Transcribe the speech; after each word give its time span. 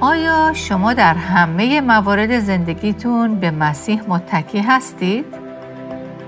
آیا 0.00 0.52
شما 0.54 0.92
در 0.92 1.14
همه 1.14 1.80
موارد 1.80 2.40
زندگیتون 2.40 3.34
به 3.34 3.50
مسیح 3.50 4.02
متکی 4.08 4.58
هستید؟ 4.58 5.24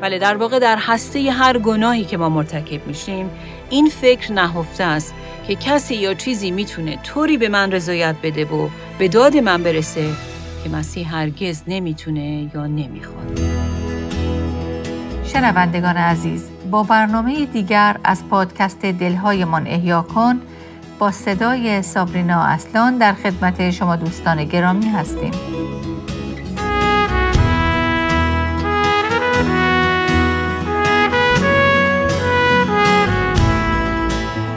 بله 0.01 0.19
در 0.19 0.37
واقع 0.37 0.59
در 0.59 0.79
هسته 0.81 1.31
هر 1.33 1.59
گناهی 1.59 2.05
که 2.05 2.17
ما 2.17 2.29
مرتکب 2.29 2.87
میشیم 2.87 3.31
این 3.71 3.89
فکر 3.89 4.33
نهفته 4.33 4.85
است 4.85 5.15
که 5.49 5.55
کسی 5.55 5.95
یا 5.95 6.15
چیزی 6.15 6.51
می‌تونه 6.51 6.97
طوری 7.03 7.37
به 7.37 7.49
من 7.49 7.73
رضایت 7.73 8.17
بده 8.23 8.45
و 8.45 8.69
به 8.99 9.09
داد 9.09 9.37
من 9.37 9.63
برسه 9.63 10.11
که 10.65 10.71
مسیح 10.71 11.15
هرگز 11.15 11.63
نمی‌تونه 11.67 12.51
یا 12.55 12.67
نمی‌خواد. 12.67 13.41
شنوندگان 15.25 15.97
عزیز 15.97 16.51
با 16.71 16.83
برنامه 16.83 17.47
دیگر 17.47 17.97
از 18.05 18.29
پادکست 18.31 18.81
دلهایمان 18.81 19.67
احیا 19.67 20.03
کن 20.03 20.41
با 20.99 21.11
صدای 21.11 21.83
سابرینا 21.83 22.43
اصلان 22.43 22.99
در 22.99 23.13
خدمت 23.13 23.71
شما 23.71 23.97
دوستان 23.97 24.45
گرامی 24.45 24.89
هستیم. 24.89 25.31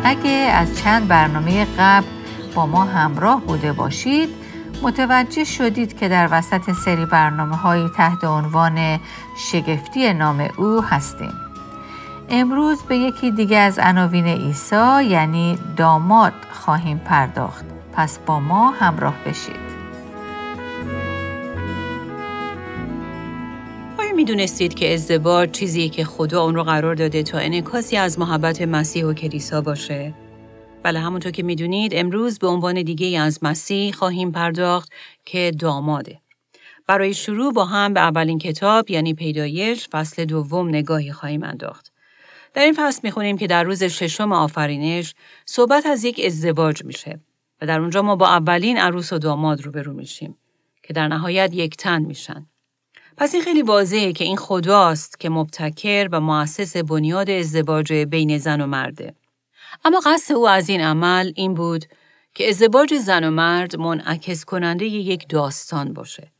اگه 0.03 0.29
از 0.29 0.79
چند 0.79 1.07
برنامه 1.07 1.67
قبل 1.79 2.07
با 2.55 2.65
ما 2.65 2.83
همراه 2.83 3.41
بوده 3.41 3.73
باشید 3.73 4.29
متوجه 4.81 5.43
شدید 5.43 5.97
که 5.97 6.09
در 6.09 6.29
وسط 6.31 6.71
سری 6.85 7.05
برنامه 7.05 7.55
های 7.55 7.89
تحت 7.97 8.23
عنوان 8.23 8.99
شگفتی 9.37 10.13
نام 10.13 10.47
او 10.57 10.81
هستیم. 10.83 11.50
امروز 12.33 12.83
به 12.83 12.97
یکی 12.97 13.31
دیگه 13.31 13.57
از 13.57 13.79
عناوین 13.79 14.27
عیسی 14.27 15.05
یعنی 15.09 15.57
داماد 15.77 16.33
خواهیم 16.51 16.97
پرداخت. 16.97 17.65
پس 17.93 18.19
با 18.19 18.39
ما 18.39 18.71
همراه 18.71 19.15
بشید. 19.25 19.71
آیا 23.99 24.13
می‌دونستید 24.15 24.73
که 24.73 24.93
ازدواج 24.93 25.51
چیزیه 25.51 25.89
که 25.89 26.05
خدا 26.05 26.43
اون 26.43 26.55
رو 26.55 26.63
قرار 26.63 26.95
داده 26.95 27.23
تا 27.23 27.37
انعکاسی 27.37 27.97
از 27.97 28.19
محبت 28.19 28.61
مسیح 28.61 29.05
و 29.05 29.13
کلیسا 29.13 29.61
باشه؟ 29.61 30.13
بله 30.83 30.99
همونطور 30.99 31.31
که 31.31 31.43
می‌دونید 31.43 31.91
امروز 31.95 32.39
به 32.39 32.47
عنوان 32.47 32.81
دیگه 32.81 33.19
از 33.19 33.39
مسیح 33.41 33.93
خواهیم 33.93 34.31
پرداخت 34.31 34.91
که 35.25 35.51
داماده. 35.59 36.19
برای 36.87 37.13
شروع 37.13 37.53
با 37.53 37.65
هم 37.65 37.93
به 37.93 37.99
اولین 37.99 38.39
کتاب 38.39 38.91
یعنی 38.91 39.13
پیدایش 39.13 39.89
فصل 39.89 40.25
دوم 40.25 40.69
نگاهی 40.69 41.11
خواهیم 41.11 41.43
انداخت. 41.43 41.90
در 42.53 42.63
این 42.63 42.73
فصل 42.77 42.99
می‌خونیم 43.03 43.37
که 43.37 43.47
در 43.47 43.63
روز 43.63 43.83
ششم 43.83 44.31
آفرینش 44.31 45.13
صحبت 45.45 45.85
از 45.85 46.03
یک 46.03 46.21
ازدواج 46.25 46.85
میشه 46.85 47.19
و 47.61 47.65
در 47.65 47.79
اونجا 47.79 48.01
ما 48.01 48.15
با 48.15 48.27
اولین 48.27 48.77
عروس 48.77 49.13
و 49.13 49.17
داماد 49.17 49.61
روبرو 49.61 49.93
میشیم 49.93 50.37
که 50.83 50.93
در 50.93 51.07
نهایت 51.07 51.53
یک 51.53 51.77
تن 51.77 52.01
میشن. 52.01 52.45
پس 53.17 53.33
این 53.33 53.43
خیلی 53.43 53.61
واضحه 53.61 54.13
که 54.13 54.23
این 54.23 54.37
خداست 54.37 55.19
که 55.19 55.29
مبتکر 55.29 56.09
و 56.11 56.19
مؤسس 56.19 56.77
بنیاد 56.77 57.29
ازدواج 57.29 57.93
بین 57.93 58.37
زن 58.37 58.61
و 58.61 58.65
مرده. 58.65 59.13
اما 59.85 60.01
قصد 60.05 60.33
او 60.33 60.47
از 60.49 60.69
این 60.69 60.81
عمل 60.81 61.31
این 61.35 61.53
بود 61.53 61.85
که 62.33 62.49
ازدواج 62.49 62.93
زن 62.93 63.23
و 63.23 63.31
مرد 63.31 63.75
منعکس 63.75 64.45
کننده 64.45 64.85
یک 64.85 65.27
داستان 65.29 65.93
باشه. 65.93 66.31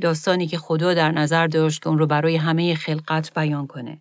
داستانی 0.00 0.46
که 0.46 0.58
خدا 0.58 0.94
در 0.94 1.12
نظر 1.12 1.46
داشت 1.46 1.82
که 1.82 1.88
اون 1.88 1.98
رو 1.98 2.06
برای 2.06 2.36
همه 2.36 2.74
خلقت 2.74 3.34
بیان 3.34 3.66
کنه. 3.66 4.00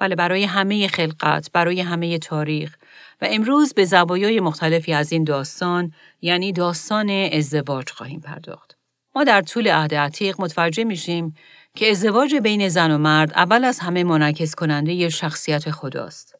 بله 0.00 0.14
برای 0.14 0.44
همه 0.44 0.88
خلقت، 0.88 1.50
برای 1.52 1.80
همه 1.80 2.18
تاریخ 2.18 2.76
و 3.22 3.26
امروز 3.30 3.74
به 3.74 3.84
زوایای 3.84 4.40
مختلفی 4.40 4.92
از 4.92 5.12
این 5.12 5.24
داستان 5.24 5.92
یعنی 6.22 6.52
داستان 6.52 7.10
ازدواج 7.10 7.90
خواهیم 7.90 8.20
پرداخت. 8.20 8.76
ما 9.16 9.24
در 9.24 9.42
طول 9.42 9.68
عهد 9.68 9.94
عتیق 9.94 10.40
متوجه 10.40 10.84
میشیم 10.84 11.34
که 11.74 11.90
ازدواج 11.90 12.34
بین 12.34 12.68
زن 12.68 12.90
و 12.90 12.98
مرد 12.98 13.32
اول 13.32 13.64
از 13.64 13.78
همه 13.78 14.04
منعکس 14.04 14.54
کننده 14.54 15.08
شخصیت 15.08 15.70
خداست. 15.70 16.34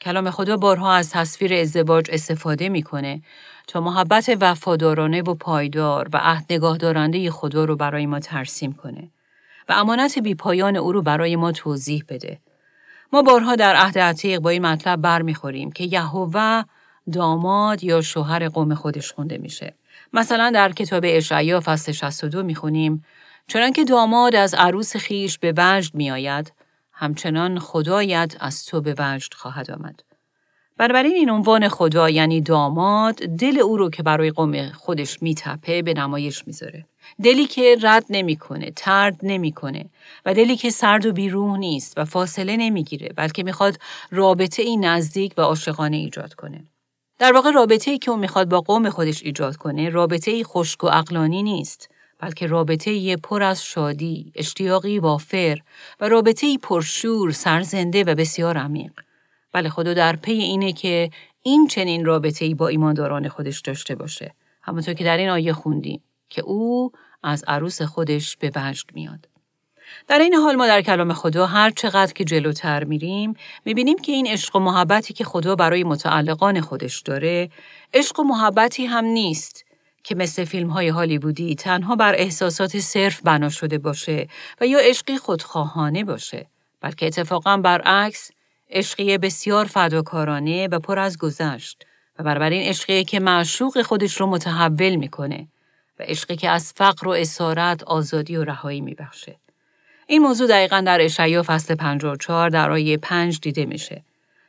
کلام 0.00 0.30
خدا 0.30 0.56
بارها 0.56 0.94
از 0.94 1.10
تصویر 1.10 1.54
ازدواج 1.54 2.10
استفاده 2.10 2.68
می‌کنه 2.68 3.22
تا 3.66 3.80
محبت 3.80 4.36
وفادارانه 4.40 5.22
و 5.22 5.34
پایدار 5.34 6.08
و 6.12 6.20
عهد 6.22 6.46
نگاه 6.50 6.76
دارنده 6.76 7.30
خدا 7.30 7.64
رو 7.64 7.76
برای 7.76 8.06
ما 8.06 8.20
ترسیم 8.20 8.72
کنه 8.72 9.10
و 9.68 9.72
امانت 9.72 10.18
بیپایان 10.18 10.76
او 10.76 10.92
رو 10.92 11.02
برای 11.02 11.36
ما 11.36 11.52
توضیح 11.52 12.04
بده. 12.08 12.40
ما 13.12 13.22
بارها 13.22 13.56
در 13.56 13.76
عهد 13.76 13.98
عتیق 13.98 14.40
با 14.40 14.50
این 14.50 14.66
مطلب 14.66 15.00
برمیخوریم 15.00 15.72
که 15.72 15.84
یهوه 15.84 16.62
داماد 17.12 17.84
یا 17.84 18.00
شوهر 18.00 18.48
قوم 18.48 18.74
خودش 18.74 19.12
خونده 19.12 19.38
میشه. 19.38 19.74
مثلا 20.12 20.50
در 20.50 20.72
کتاب 20.72 21.02
اشعیا 21.06 21.60
فصل 21.64 21.92
62 21.92 22.42
می‌خونیم 22.42 23.04
چنان 23.46 23.72
که 23.72 23.84
داماد 23.84 24.34
از 24.34 24.54
عروس 24.54 24.96
خیش 24.96 25.38
به 25.38 25.54
وجد 25.56 25.94
میآید 25.94 26.52
همچنان 26.92 27.58
خدایت 27.58 28.36
از 28.40 28.66
تو 28.66 28.80
به 28.80 28.94
وجد 28.98 29.34
خواهد 29.34 29.70
آمد. 29.70 30.02
بنابراین 30.76 31.12
این 31.12 31.30
عنوان 31.30 31.68
خدا 31.68 32.10
یعنی 32.10 32.40
داماد 32.40 33.14
دل 33.14 33.58
او 33.58 33.76
رو 33.76 33.90
که 33.90 34.02
برای 34.02 34.30
قوم 34.30 34.68
خودش 34.72 35.22
میتپه 35.22 35.82
به 35.82 35.94
نمایش 35.94 36.46
می‌ذاره. 36.46 36.84
دلی 37.22 37.46
که 37.46 37.76
رد 37.82 38.04
نمی‌کنه، 38.10 38.72
ترد 38.76 39.20
نمی‌کنه 39.22 39.84
و 40.26 40.34
دلی 40.34 40.56
که 40.56 40.70
سرد 40.70 41.06
و 41.06 41.12
بیروح 41.12 41.58
نیست 41.58 41.98
و 41.98 42.04
فاصله 42.04 42.56
نمی‌گیره 42.56 43.08
بلکه 43.16 43.42
می‌خواد 43.42 43.78
رابطه 44.10 44.62
ای 44.62 44.76
نزدیک 44.76 45.34
و 45.36 45.40
عاشقانه 45.40 45.96
ایجاد 45.96 46.34
کنه. 46.34 46.64
در 47.18 47.32
واقع 47.32 47.50
رابطه 47.50 47.90
ای 47.90 47.98
که 47.98 48.10
او 48.10 48.16
می‌خواد 48.16 48.48
با 48.48 48.60
قوم 48.60 48.90
خودش 48.90 49.22
ایجاد 49.22 49.56
کنه 49.56 49.88
رابطه 49.88 50.30
ای 50.30 50.44
خشک 50.44 50.84
و 50.84 50.88
عقلانی 50.88 51.42
نیست 51.42 51.88
بلکه 52.18 52.46
رابطه 52.46 52.90
ای 52.90 53.16
پر 53.16 53.42
از 53.42 53.64
شادی، 53.64 54.32
اشتیاقی 54.34 54.98
وافر 54.98 55.58
و 56.00 56.08
رابطه 56.08 56.46
ای 56.46 56.58
پرشور، 56.58 57.30
سرزنده 57.30 58.04
و 58.04 58.14
بسیار 58.14 58.58
عمیق. 58.58 58.92
بله 59.52 59.68
خدا 59.68 59.94
در 59.94 60.16
پی 60.16 60.32
اینه 60.32 60.72
که 60.72 61.10
این 61.42 61.66
چنین 61.66 62.04
رابطه 62.04 62.44
ای 62.44 62.54
با 62.54 62.68
ایمانداران 62.68 63.28
خودش 63.28 63.60
داشته 63.60 63.94
باشه. 63.94 64.34
همونطور 64.62 64.94
که 64.94 65.04
در 65.04 65.16
این 65.16 65.28
آیه 65.28 65.52
خوندیم 65.52 66.02
که 66.32 66.42
او 66.42 66.92
از 67.22 67.44
عروس 67.46 67.82
خودش 67.82 68.36
به 68.36 68.52
وجد 68.56 68.86
میاد. 68.94 69.28
در 70.08 70.18
این 70.18 70.34
حال 70.34 70.56
ما 70.56 70.66
در 70.66 70.82
کلام 70.82 71.12
خدا 71.12 71.46
هر 71.46 71.70
چقدر 71.70 72.12
که 72.12 72.24
جلوتر 72.24 72.84
میریم 72.84 73.34
می‌بینیم 73.64 73.98
که 73.98 74.12
این 74.12 74.26
عشق 74.26 74.56
و 74.56 74.58
محبتی 74.58 75.14
که 75.14 75.24
خدا 75.24 75.54
برای 75.54 75.84
متعلقان 75.84 76.60
خودش 76.60 77.00
داره 77.00 77.50
عشق 77.94 78.20
و 78.20 78.22
محبتی 78.22 78.86
هم 78.86 79.04
نیست 79.04 79.64
که 80.04 80.14
مثل 80.14 80.44
فیلم 80.44 80.68
های 80.68 80.88
هالیوودی 80.88 81.54
تنها 81.54 81.96
بر 81.96 82.14
احساسات 82.14 82.78
صرف 82.78 83.20
بنا 83.24 83.48
شده 83.48 83.78
باشه 83.78 84.28
و 84.60 84.66
یا 84.66 84.78
عشقی 84.82 85.16
خودخواهانه 85.16 86.04
باشه 86.04 86.46
بلکه 86.80 87.06
اتفاقا 87.06 87.56
برعکس 87.56 88.30
عشقی 88.70 89.18
بسیار 89.18 89.64
فداکارانه 89.64 90.68
و 90.68 90.78
پر 90.78 90.98
از 90.98 91.18
گذشت 91.18 91.86
و 92.18 92.22
بنابراین 92.22 92.62
عشقی 92.62 93.04
که 93.04 93.20
معشوق 93.20 93.82
خودش 93.82 94.20
رو 94.20 94.26
متحول 94.26 94.96
می‌کنه 94.96 95.48
عشقی 96.02 96.36
که 96.36 96.50
از 96.50 96.72
فقر 96.76 97.08
و 97.08 97.10
اسارت 97.10 97.82
آزادی 97.82 98.36
و 98.36 98.44
رهایی 98.44 98.80
میبخشه 98.80 99.36
این 100.06 100.22
موضوع 100.22 100.48
دقیقا 100.48 100.80
در 100.86 101.00
اشعیا 101.00 101.42
فصل 101.46 101.74
54 101.74 102.50
در 102.50 102.70
آیه 102.70 102.96
5 102.96 103.40
دیده 103.40 103.64
میشه. 103.64 104.04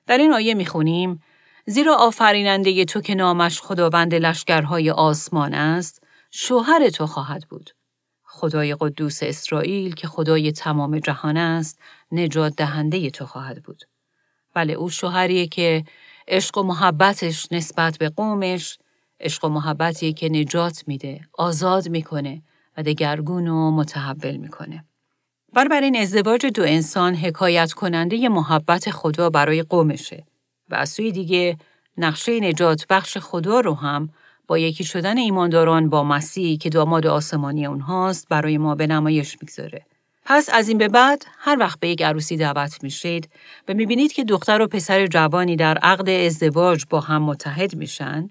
در 0.08 0.18
این 0.18 0.34
آیه 0.34 0.54
می‌خونیم 0.54 1.22
زیرا 1.66 1.96
آفریننده 1.96 2.86
تو 2.86 3.02
که 3.02 3.16
نامش 3.16 3.62
خداوند 3.62 4.16
لشکرهای 4.16 4.92
آسمان 4.92 5.54
است، 5.54 6.04
شوهر 6.32 6.90
تو 6.90 7.08
خواهد 7.08 7.44
بود. 7.50 7.70
خدای 8.24 8.76
قدوس 8.80 9.24
اسرائیل 9.24 9.96
که 9.96 10.08
خدای 10.08 10.52
تمام 10.52 11.00
جهان 11.00 11.38
است، 11.38 11.80
نجات 12.12 12.56
دهنده 12.56 13.10
تو 13.10 13.26
خواهد 13.26 13.64
بود. 13.64 13.84
بله 14.54 14.74
او 14.74 14.90
شوهریه 14.90 15.48
که 15.48 15.84
عشق 16.28 16.58
و 16.58 16.64
محبتش 16.64 17.48
نسبت 17.52 17.98
به 17.98 18.10
قومش، 18.10 18.78
عشق 19.24 19.46
و 19.46 19.50
محبتی 19.50 20.14
که 20.14 20.30
نجات 20.30 20.84
میده، 20.88 21.22
آزاد 21.34 21.90
می‌کنه 21.90 22.42
و 22.78 22.84
دگرگون 22.84 23.48
و 23.48 23.72
متحول 23.72 24.38
می‌کنه. 24.38 24.86
این 25.56 25.98
ازدواج 25.98 26.46
دو 26.46 26.64
انسان 26.64 27.16
حکایت 27.16 27.74
کننده 27.74 28.30
محبت 28.30 28.92
خدا 28.92 29.30
برای 29.30 29.64
قومشه 29.64 30.24
و 30.70 30.76
از 30.76 30.90
سوی 30.90 31.12
دیگه 31.12 31.58
نقشه 31.98 32.40
نجات 32.40 32.86
بخش 32.90 33.18
خدا 33.18 33.60
رو 33.60 33.74
هم 33.74 34.10
با 34.48 34.58
یکی 34.58 34.84
شدن 34.84 35.18
ایمانداران 35.18 35.90
با 35.90 36.04
مسیح 36.04 36.58
که 36.58 36.70
داماد 36.70 37.08
آسمانی 37.08 37.66
اونهاست 37.66 38.30
برای 38.30 38.58
ما 38.58 38.76
به 38.76 38.88
نمایش 38.88 39.38
می‌گذاره. 39.42 39.86
پس 40.26 40.50
از 40.54 40.68
این 40.70 40.78
به 40.78 40.88
بعد 40.88 41.26
هر 41.38 41.58
وقت 41.60 41.80
به 41.80 41.90
یک 41.90 42.02
عروسی 42.02 42.38
دعوت 42.38 42.84
میشید 42.84 43.30
و 43.68 43.74
می‌بینید 43.74 44.14
که 44.14 44.24
دختر 44.24 44.62
و 44.62 44.68
پسر 44.68 45.08
جوانی 45.08 45.56
در 45.56 45.78
عقد 45.78 46.10
ازدواج 46.10 46.84
با 46.90 47.00
هم 47.00 47.22
متحد 47.24 47.76
میشن 47.76 48.30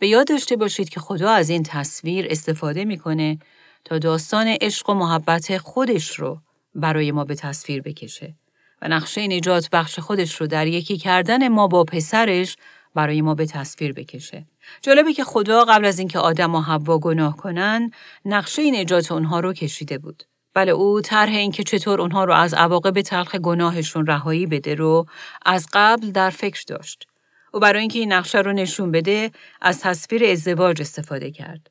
به 0.00 0.08
یاد 0.08 0.28
داشته 0.28 0.56
باشید 0.56 0.88
که 0.88 1.00
خدا 1.00 1.30
از 1.30 1.50
این 1.50 1.62
تصویر 1.62 2.26
استفاده 2.30 2.84
می‌کنه 2.84 3.38
تا 3.84 3.98
داستان 3.98 4.46
عشق 4.60 4.90
و 4.90 4.94
محبت 4.94 5.58
خودش 5.58 6.18
رو 6.18 6.38
برای 6.74 7.12
ما 7.12 7.24
به 7.24 7.34
تصویر 7.34 7.82
بکشه 7.82 8.34
و 8.82 8.88
نقشه 8.88 9.26
نجات 9.26 9.68
بخش 9.72 9.98
خودش 9.98 10.40
رو 10.40 10.46
در 10.46 10.66
یکی 10.66 10.96
کردن 10.96 11.48
ما 11.48 11.66
با 11.66 11.84
پسرش 11.84 12.56
برای 12.94 13.22
ما 13.22 13.34
به 13.34 13.46
تصویر 13.46 13.92
بکشه. 13.92 14.46
جالبه 14.82 15.12
که 15.12 15.24
خدا 15.24 15.64
قبل 15.64 15.84
از 15.84 15.98
اینکه 15.98 16.18
آدم 16.18 16.54
و 16.54 16.60
حوا 16.60 16.98
گناه 16.98 17.36
کنن، 17.36 17.90
نقشه 18.24 18.70
نجات 18.70 19.12
اونها 19.12 19.40
رو 19.40 19.52
کشیده 19.52 19.98
بود. 19.98 20.22
بله 20.54 20.72
او 20.72 21.00
طرح 21.00 21.30
اینکه 21.30 21.62
چطور 21.62 22.00
اونها 22.00 22.24
رو 22.24 22.34
از 22.34 22.54
عواقب 22.54 23.00
تلخ 23.00 23.34
گناهشون 23.34 24.06
رهایی 24.06 24.46
بده 24.46 24.74
رو 24.74 25.06
از 25.46 25.66
قبل 25.72 26.10
در 26.10 26.30
فکر 26.30 26.64
داشت. 26.68 27.09
او 27.52 27.60
برای 27.60 27.80
اینکه 27.80 27.98
این 27.98 28.12
نقشه 28.12 28.38
رو 28.38 28.52
نشون 28.52 28.90
بده 28.90 29.30
از 29.60 29.80
تصویر 29.80 30.24
ازدواج 30.24 30.80
استفاده 30.80 31.30
کرد. 31.30 31.70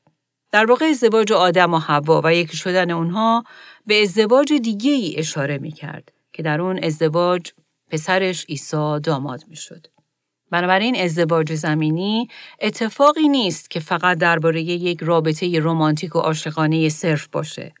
در 0.52 0.66
واقع 0.66 0.84
ازدواج 0.84 1.32
آدم 1.32 1.74
و 1.74 1.78
حوا 1.78 2.20
و 2.24 2.34
یکی 2.34 2.56
شدن 2.56 2.90
اونها 2.90 3.44
به 3.86 4.02
ازدواج 4.02 4.52
دیگه 4.52 4.92
ای 4.92 5.16
اشاره 5.16 5.58
می 5.58 5.72
کرد 5.72 6.12
که 6.32 6.42
در 6.42 6.60
اون 6.60 6.84
ازدواج 6.84 7.50
پسرش 7.90 8.44
عیسی 8.44 9.00
داماد 9.02 9.44
می 9.48 9.56
شد. 9.56 9.86
بنابراین 10.50 10.96
ازدواج 10.96 11.54
زمینی 11.54 12.28
اتفاقی 12.60 13.28
نیست 13.28 13.70
که 13.70 13.80
فقط 13.80 14.18
درباره 14.18 14.62
یک 14.62 14.98
رابطه 15.02 15.60
رمانتیک 15.60 16.16
و 16.16 16.18
عاشقانه 16.18 16.88
صرف 16.88 17.28
باشه. 17.32 17.74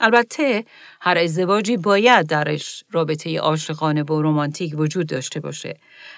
البته 0.00 0.64
هر 1.00 1.18
ازدواجی 1.18 1.76
باید 1.76 2.26
درش 2.26 2.84
رابطه 2.90 3.38
عاشقانه 3.38 4.02
و 4.02 4.22
رمانتیک 4.22 4.74
وجود 4.78 5.06
داشته 5.06 5.40
باشه. 5.40 5.76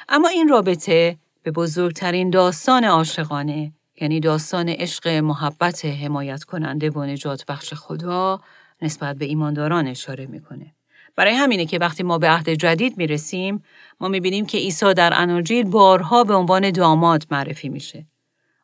اما 0.08 0.28
این 0.28 0.48
رابطه 0.48 1.18
به 1.42 1.50
بزرگترین 1.50 2.30
داستان 2.30 2.84
عاشقانه 2.84 3.72
یعنی 4.00 4.20
داستان 4.20 4.68
عشق 4.68 5.08
محبت 5.08 5.84
حمایت 5.84 6.44
کننده 6.44 6.90
و 6.90 7.04
نجات 7.04 7.46
بخش 7.46 7.74
خدا 7.74 8.40
نسبت 8.82 9.16
به 9.16 9.24
ایمانداران 9.24 9.86
اشاره 9.86 10.26
می‌کنه. 10.26 10.74
برای 11.16 11.34
همینه 11.34 11.66
که 11.66 11.78
وقتی 11.78 12.02
ما 12.02 12.18
به 12.18 12.30
عهد 12.30 12.48
جدید 12.48 12.98
می‌رسیم 12.98 13.62
ما 14.00 14.08
می‌بینیم 14.08 14.46
که 14.46 14.58
عیسی 14.58 14.94
در 14.94 15.12
اناجیل 15.14 15.64
بارها 15.64 16.24
به 16.24 16.34
عنوان 16.34 16.70
داماد 16.70 17.26
معرفی 17.30 17.68
میشه. 17.68 18.06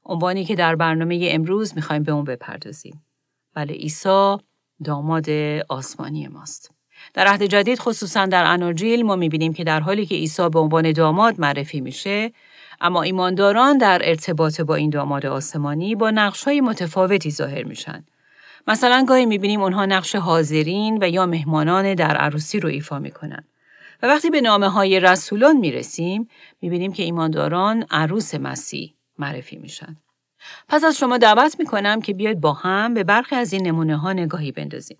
عنوانی 0.04 0.44
که 0.44 0.54
در 0.54 0.76
برنامه 0.76 1.28
امروز 1.32 1.74
می‌خوایم 1.74 2.02
به 2.02 2.12
اون 2.12 2.24
بپردازیم. 2.24 3.04
بله 3.54 3.74
عیسی 3.74 4.36
داماد 4.84 5.30
آسمانی 5.68 6.28
ماست. 6.28 6.70
در 7.14 7.26
عهد 7.26 7.42
جدید 7.42 7.78
خصوصا 7.78 8.26
در 8.26 8.44
اناجیل 8.44 9.02
ما 9.02 9.16
می‌بینیم 9.16 9.52
که 9.52 9.64
در 9.64 9.80
حالی 9.80 10.06
که 10.06 10.14
عیسی 10.14 10.48
به 10.48 10.58
عنوان 10.58 10.92
داماد 10.92 11.40
معرفی 11.40 11.80
میشه 11.80 12.32
اما 12.80 13.02
ایمانداران 13.02 13.78
در 13.78 14.00
ارتباط 14.04 14.60
با 14.60 14.74
این 14.74 14.90
داماد 14.90 15.26
آسمانی 15.26 15.94
با 15.94 16.10
نقشهای 16.10 16.60
متفاوتی 16.60 17.30
ظاهر 17.30 17.62
میشن. 17.64 18.04
مثلا 18.66 19.04
گاهی 19.08 19.26
می‌بینیم 19.26 19.60
اونها 19.60 19.86
نقش 19.86 20.16
حاضرین 20.16 20.98
و 21.02 21.08
یا 21.08 21.26
مهمانان 21.26 21.94
در 21.94 22.16
عروسی 22.16 22.60
رو 22.60 22.68
ایفا 22.68 22.98
می‌کنن. 22.98 23.44
و 24.02 24.06
وقتی 24.06 24.30
به 24.30 24.40
نامه 24.40 24.68
های 24.68 25.00
رسولان 25.00 25.56
می‌رسیم 25.56 26.28
می‌بینیم 26.60 26.92
که 26.92 27.02
ایمانداران 27.02 27.84
عروس 27.90 28.34
مسیح 28.34 28.94
معرفی 29.18 29.56
میشن. 29.56 29.96
پس 30.68 30.84
از 30.84 30.98
شما 30.98 31.18
دعوت 31.18 31.56
می‌کنم 31.58 32.00
که 32.00 32.14
بیاید 32.14 32.40
با 32.40 32.52
هم 32.52 32.94
به 32.94 33.04
برخی 33.04 33.34
از 33.34 33.52
این 33.52 33.66
نمونه 33.66 33.96
ها 33.96 34.12
نگاهی 34.12 34.52
بندازیم. 34.52 34.98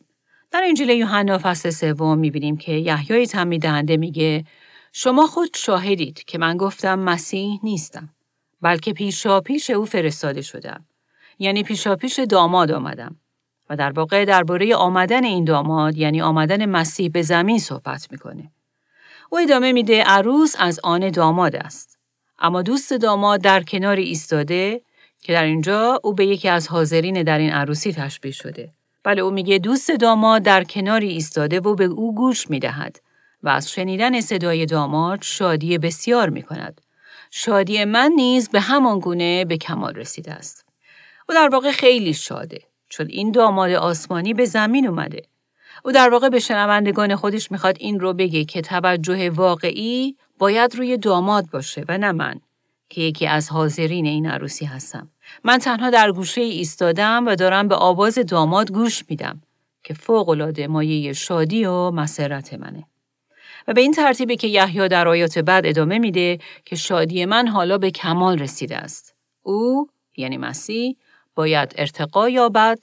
در 0.51 0.63
انجیل 0.65 0.89
یوحنا 0.89 1.39
فصل 1.43 1.71
سوم 1.71 2.19
می‌بینیم 2.19 2.57
که 2.57 2.73
یحیای 2.73 3.27
تعمید 3.27 3.63
دهنده 3.63 3.97
میگه 3.97 4.45
شما 4.93 5.27
خود 5.27 5.49
شاهدید 5.55 6.25
که 6.25 6.39
من 6.39 6.57
گفتم 6.57 6.99
مسیح 6.99 7.61
نیستم 7.63 8.09
بلکه 8.63 8.93
پیشا 8.93 9.41
پیش 9.41 9.71
او 9.71 9.85
فرستاده 9.85 10.43
شدم. 10.43 10.85
یعنی 11.39 11.63
پیشا 11.63 11.97
پیش 11.97 12.19
داماد 12.19 12.71
آمدم. 12.71 13.17
و 13.71 13.77
در 13.77 13.93
واقع 13.93 14.25
درباره 14.25 14.75
آمدن 14.75 15.25
این 15.25 15.45
داماد 15.45 15.97
یعنی 15.97 16.23
آمدن 16.23 16.67
مسیح 16.67 17.11
به 17.11 17.23
زمین 17.23 17.59
صحبت 17.59 18.09
می‌کنه. 18.11 18.51
او 19.31 19.39
ادامه 19.39 19.73
میده 19.73 20.03
عروس 20.03 20.55
از 20.59 20.81
آن 20.83 21.11
داماد 21.11 21.57
است. 21.57 21.99
اما 22.39 22.63
دوست 22.63 22.93
داماد 22.93 23.41
در 23.41 23.63
کنار 23.63 23.97
ایستاده 23.97 24.81
که 25.21 25.33
در 25.33 25.45
اینجا 25.45 26.01
او 26.05 26.15
به 26.15 26.27
یکی 26.27 26.49
از 26.49 26.69
حاضرین 26.69 27.23
در 27.23 27.39
این 27.39 27.51
عروسی 27.51 27.93
تشبیه 27.93 28.33
شده. 28.33 28.73
بله 29.05 29.23
او 29.23 29.31
میگه 29.31 29.59
دوست 29.59 29.91
داماد 29.91 30.43
در 30.43 30.65
کناری 30.65 31.09
ایستاده 31.09 31.61
و 31.61 31.75
به 31.75 31.85
او 31.85 32.15
گوش 32.15 32.51
می‌دهد. 32.51 33.01
و 33.43 33.49
از 33.49 33.71
شنیدن 33.71 34.21
صدای 34.21 34.67
داماد 34.67 35.23
شادی 35.23 35.79
بسیار 35.79 36.31
می 36.31 36.43
کند. 36.43 36.81
شادی 37.31 37.85
من 37.85 38.13
نیز 38.17 38.49
به 38.49 38.61
همان 38.61 38.99
گونه 38.99 39.45
به 39.45 39.57
کمال 39.57 39.95
رسیده 39.95 40.33
است. 40.33 40.67
او 41.29 41.35
در 41.35 41.49
واقع 41.49 41.73
خیلی 41.73 42.15
شاده 42.15 42.61
چون 42.89 43.07
این 43.07 43.33
داماد 43.33 43.71
آسمانی 43.71 44.35
به 44.35 44.45
زمین 44.45 44.89
اومده. 44.89 45.23
او 45.85 45.93
در 45.93 46.09
واقع 46.09 46.29
به 46.29 46.39
شنوندگان 46.39 47.17
خودش 47.17 47.53
می‌خواد 47.53 47.77
این 47.81 48.01
رو 48.01 48.13
بگه 48.13 48.45
که 48.45 48.63
توجه 48.63 49.31
واقعی 49.31 50.17
باید 50.39 50.75
روی 50.75 50.97
داماد 50.97 51.51
باشه 51.51 51.85
و 51.89 51.99
نه 51.99 52.13
من 52.13 52.41
که 52.89 53.01
یکی 53.01 53.27
از 53.27 53.49
حاضرین 53.49 54.07
این 54.07 54.27
عروسی 54.27 54.65
هستم. 54.65 55.11
من 55.45 55.59
تنها 55.59 55.91
در 55.91 56.13
گوشه 56.13 56.41
ایستادم 56.41 57.27
و 57.27 57.35
دارم 57.35 57.69
به 57.69 57.75
آواز 57.75 58.19
داماد 58.19 58.73
گوش 58.73 59.05
میدم 59.09 59.43
که 59.83 59.95
فوق 59.95 60.61
مایه 60.69 61.13
شادی 61.13 61.65
و 61.65 61.91
مسرت 61.91 62.55
منه. 62.55 62.85
و 63.69 63.73
به 63.73 63.81
این 63.81 63.93
ترتیبی 63.93 64.37
که 64.37 64.47
یحیی 64.47 64.89
در 64.89 65.09
آیات 65.09 65.39
بعد 65.39 65.67
ادامه 65.67 65.99
میده 65.99 66.39
که 66.65 66.77
شادی 66.77 67.25
من 67.25 67.49
حالا 67.49 67.79
به 67.79 67.91
کمال 67.91 68.39
رسیده 68.39 68.77
است. 68.77 69.15
او 69.43 69.89
یعنی 70.17 70.37
مسیح 70.37 70.97
باید 71.35 71.75
ارتقا 71.77 72.29
یابد 72.29 72.79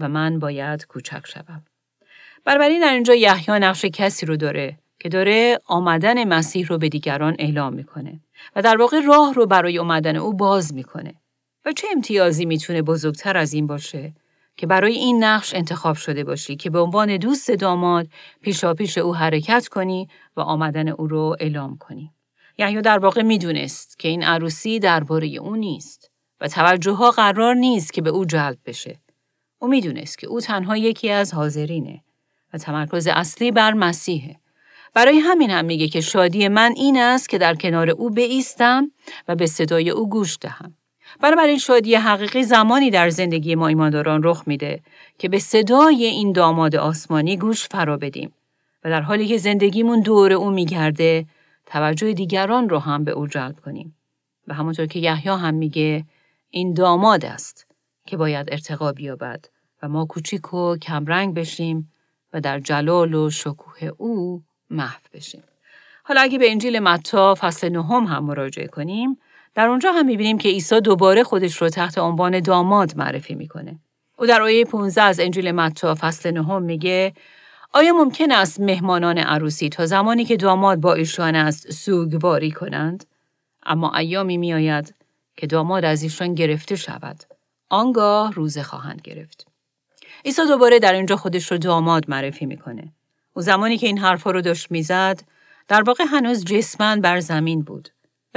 و 0.00 0.08
من 0.08 0.38
باید 0.38 0.86
کوچک 0.86 1.26
شوم. 1.26 1.64
بنابراین 2.44 2.80
در 2.80 2.92
اینجا 2.92 3.14
یحیی 3.14 3.58
نقش 3.58 3.84
کسی 3.84 4.26
رو 4.26 4.36
داره 4.36 4.78
که 4.98 5.08
داره 5.08 5.58
آمدن 5.66 6.24
مسیح 6.24 6.66
رو 6.66 6.78
به 6.78 6.88
دیگران 6.88 7.36
اعلام 7.38 7.72
می‌کنه 7.74 8.20
و 8.56 8.62
در 8.62 8.76
واقع 8.76 9.00
راه 9.00 9.34
رو 9.34 9.46
برای 9.46 9.78
آمدن 9.78 10.16
او 10.16 10.34
باز 10.34 10.74
می‌کنه. 10.74 11.14
و 11.64 11.72
چه 11.72 11.88
امتیازی 11.92 12.44
می‌تونه 12.44 12.82
بزرگتر 12.82 13.36
از 13.36 13.52
این 13.52 13.66
باشه 13.66 14.12
که 14.56 14.66
برای 14.66 14.94
این 14.94 15.24
نقش 15.24 15.54
انتخاب 15.54 15.96
شده 15.96 16.24
باشی 16.24 16.56
که 16.56 16.70
به 16.70 16.80
عنوان 16.80 17.16
دوست 17.16 17.50
داماد 17.50 18.08
پیشا 18.40 18.74
پیش 18.74 18.98
او 18.98 19.16
حرکت 19.16 19.68
کنی 19.68 20.08
و 20.36 20.40
آمدن 20.40 20.88
او 20.88 21.06
رو 21.06 21.36
اعلام 21.40 21.76
کنی. 21.78 22.12
یحیی 22.58 22.82
در 22.82 22.98
واقع 22.98 23.22
می‌دونست 23.22 23.98
که 23.98 24.08
این 24.08 24.22
عروسی 24.22 24.78
درباره 24.78 25.26
او 25.26 25.56
نیست 25.56 26.10
و 26.40 26.48
توجه 26.48 26.92
ها 26.92 27.10
قرار 27.10 27.54
نیست 27.54 27.92
که 27.92 28.02
به 28.02 28.10
او 28.10 28.24
جلب 28.24 28.58
بشه. 28.66 29.00
او 29.58 29.68
می‌دونست 29.68 30.18
که 30.18 30.26
او 30.26 30.40
تنها 30.40 30.76
یکی 30.76 31.10
از 31.10 31.34
حاضرینه 31.34 32.02
و 32.52 32.58
تمرکز 32.58 33.06
اصلی 33.06 33.50
بر 33.50 33.72
مسیحه. 33.72 34.36
برای 34.94 35.18
همین 35.18 35.50
هم 35.50 35.64
میگه 35.64 35.88
که 35.88 36.00
شادی 36.00 36.48
من 36.48 36.72
این 36.76 36.98
است 36.98 37.28
که 37.28 37.38
در 37.38 37.54
کنار 37.54 37.90
او 37.90 38.10
بیستم 38.10 38.90
و 39.28 39.34
به 39.34 39.46
صدای 39.46 39.90
او 39.90 40.08
گوش 40.08 40.38
دهم. 40.40 40.74
بنابراین 41.20 41.58
شادی 41.58 41.94
حقیقی 41.94 42.42
زمانی 42.42 42.90
در 42.90 43.10
زندگی 43.10 43.54
ما 43.54 43.68
ایمانداران 43.68 44.20
رخ 44.24 44.42
میده 44.46 44.80
که 45.18 45.28
به 45.28 45.38
صدای 45.38 46.04
این 46.04 46.32
داماد 46.32 46.76
آسمانی 46.76 47.36
گوش 47.36 47.68
فرا 47.68 47.96
بدیم 47.96 48.32
و 48.84 48.90
در 48.90 49.00
حالی 49.00 49.26
که 49.26 49.36
زندگیمون 49.36 50.00
دور 50.00 50.32
او 50.32 50.50
میگرده 50.50 51.26
توجه 51.66 52.12
دیگران 52.12 52.68
رو 52.68 52.78
هم 52.78 53.04
به 53.04 53.10
او 53.10 53.26
جلب 53.26 53.60
کنیم 53.60 53.96
و 54.48 54.54
همونطور 54.54 54.86
که 54.86 54.98
یحیی 54.98 55.32
هم 55.32 55.54
میگه 55.54 56.04
این 56.50 56.74
داماد 56.74 57.24
است 57.24 57.66
که 58.06 58.16
باید 58.16 58.48
ارتقا 58.52 58.92
بیابد 58.92 59.44
و 59.82 59.88
ما 59.88 60.04
کوچیک 60.04 60.54
و 60.54 60.76
کمرنگ 60.76 61.34
بشیم 61.34 61.92
و 62.32 62.40
در 62.40 62.60
جلال 62.60 63.14
و 63.14 63.30
شکوه 63.30 63.90
او 63.98 64.42
محو 64.70 65.00
بشیم. 65.12 65.42
حالا 66.04 66.20
اگه 66.20 66.38
به 66.38 66.50
انجیل 66.50 66.78
متا 66.78 67.34
فصل 67.40 67.68
نهم 67.68 68.04
هم 68.04 68.24
مراجعه 68.24 68.66
کنیم 68.66 69.18
در 69.56 69.68
اونجا 69.68 69.92
هم 69.92 70.06
می‌بینیم 70.06 70.38
که 70.38 70.48
عیسی 70.48 70.80
دوباره 70.80 71.22
خودش 71.22 71.56
رو 71.56 71.68
تحت 71.68 71.98
عنوان 71.98 72.40
داماد 72.40 72.96
معرفی 72.96 73.34
می‌کنه. 73.34 73.78
او 74.18 74.26
در 74.26 74.42
آیه 74.42 74.64
15 74.64 75.02
از 75.02 75.20
انجیل 75.20 75.52
متی 75.52 75.94
فصل 75.94 76.30
نهم 76.30 76.62
میگه 76.62 77.12
آیا 77.72 77.92
ممکن 77.92 78.32
است 78.32 78.60
مهمانان 78.60 79.18
عروسی 79.18 79.68
تا 79.68 79.86
زمانی 79.86 80.24
که 80.24 80.36
داماد 80.36 80.78
با 80.78 80.94
ایشان 80.94 81.34
است 81.34 81.70
سوگواری 81.70 82.50
کنند؟ 82.50 83.04
اما 83.66 83.96
ایامی 83.96 84.36
میآید 84.36 84.94
که 85.36 85.46
داماد 85.46 85.84
از 85.84 86.02
ایشان 86.02 86.34
گرفته 86.34 86.76
شود. 86.76 87.24
آنگاه 87.68 88.32
روزه 88.32 88.62
خواهند 88.62 89.00
گرفت. 89.04 89.46
عیسی 90.24 90.42
دوباره 90.48 90.78
در 90.78 90.92
اینجا 90.92 91.16
خودش 91.16 91.52
رو 91.52 91.58
داماد 91.58 92.04
معرفی 92.10 92.46
می‌کنه. 92.46 92.92
او 93.34 93.42
زمانی 93.42 93.78
که 93.78 93.86
این 93.86 93.98
حرفا 93.98 94.30
رو 94.30 94.40
داشت 94.40 94.70
می‌زد، 94.70 95.22
در 95.68 95.82
واقع 95.82 96.04
هنوز 96.04 96.44
جسمن 96.44 97.00
بر 97.00 97.20
زمین 97.20 97.62
بود. 97.62 97.88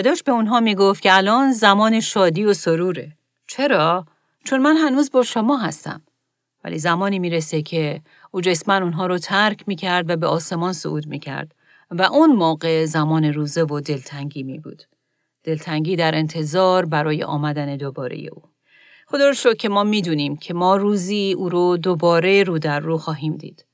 داشت 0.02 0.24
به 0.24 0.32
اونها 0.32 0.60
می‌گفت 0.60 1.02
که 1.02 1.18
الان 1.18 1.52
زمان 1.52 2.00
شادی 2.00 2.44
و 2.46 2.54
سروره. 2.54 3.12
چرا؟ 3.48 4.06
چون 4.44 4.62
من 4.62 4.78
هنوز 4.78 5.12
با 5.12 5.24
شما 5.24 5.58
هستم. 5.58 6.02
ولی 6.64 6.80
زمانی 6.80 7.20
می‌رسه 7.20 7.62
که 7.62 8.02
او 8.32 8.42
جسمن 8.42 8.84
اونها 8.84 9.08
رو 9.08 9.18
ترک 9.18 9.64
می‌کرد 9.68 10.10
و 10.10 10.16
به 10.16 10.28
آسمان 10.28 10.74
صعود 10.74 11.08
می‌کرد 11.08 11.56
و 11.92 12.02
اون 12.02 12.32
موقع 12.32 12.86
زمان 12.86 13.26
روزه 13.26 13.64
و 13.64 13.80
دلتنگی 13.80 14.44
می 14.44 14.60
بود. 14.60 14.84
دلتنگی 15.44 15.96
در 15.96 16.16
انتظار 16.16 16.86
برای 16.86 17.24
آمدن 17.24 17.78
دوباره 17.78 18.18
او. 18.18 18.42
خدا 19.08 19.28
رو 19.28 19.34
شو 19.34 19.54
که 19.54 19.70
ما 19.70 19.84
می‌دونیم 19.84 20.38
که 20.38 20.54
ما 20.54 20.76
روزی 20.76 21.36
او 21.38 21.50
رو 21.50 21.78
دوباره 21.78 22.44
رو 22.44 22.60
در 22.60 22.80
رو 22.80 22.98
خواهیم 22.98 23.38
دید 23.38 23.66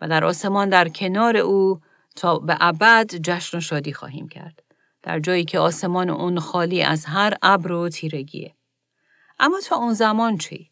و 0.00 0.08
در 0.08 0.24
آسمان 0.24 0.68
در 0.68 0.88
کنار 0.88 1.36
او 1.36 1.80
تا 2.16 2.38
به 2.38 2.56
ابد 2.60 3.14
جشن 3.14 3.58
و 3.58 3.60
شادی 3.60 3.92
خواهیم 3.92 4.28
کرد. 4.28 4.62
در 5.02 5.20
جایی 5.20 5.44
که 5.44 5.58
آسمان 5.58 6.10
اون 6.10 6.38
خالی 6.38 6.82
از 6.82 7.04
هر 7.04 7.34
ابر 7.42 7.72
و 7.72 7.88
تیرگیه. 7.88 8.54
اما 9.38 9.60
تا 9.60 9.76
اون 9.76 9.92
زمان 9.92 10.38
چی؟ 10.38 10.70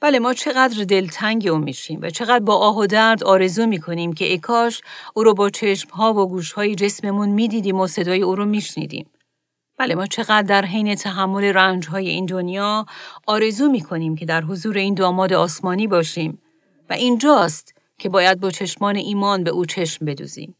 بله 0.00 0.18
ما 0.18 0.34
چقدر 0.34 0.84
دلتنگ 0.84 1.48
او 1.48 1.58
میشیم 1.58 1.98
و 2.02 2.10
چقدر 2.10 2.44
با 2.44 2.56
آه 2.56 2.78
و 2.78 2.86
درد 2.86 3.24
آرزو 3.24 3.66
می‌کنیم 3.66 4.12
که 4.12 4.24
ای 4.24 4.38
کاش 4.38 4.80
او 5.14 5.24
رو 5.24 5.34
با 5.34 5.50
چشمها 5.50 6.14
و 6.14 6.28
گوشهای 6.28 6.74
جسممون 6.74 7.28
می‌دیدیم 7.28 7.80
و 7.80 7.86
صدای 7.86 8.22
او 8.22 8.34
رو 8.34 8.44
میشنیدیم. 8.44 9.06
بله 9.78 9.94
ما 9.94 10.06
چقدر 10.06 10.42
در 10.42 10.64
حین 10.64 10.94
تحمل 10.94 11.44
رنجهای 11.44 12.08
این 12.08 12.26
دنیا 12.26 12.86
آرزو 13.26 13.68
می‌کنیم 13.68 14.16
که 14.16 14.26
در 14.26 14.40
حضور 14.40 14.76
این 14.76 14.94
داماد 14.94 15.32
آسمانی 15.32 15.86
باشیم 15.86 16.38
و 16.90 16.92
اینجاست 16.92 17.74
که 17.98 18.08
باید 18.08 18.40
با 18.40 18.50
چشمان 18.50 18.96
ایمان 18.96 19.44
به 19.44 19.50
او 19.50 19.66
چشم 19.66 20.04
بدوزیم. 20.04 20.54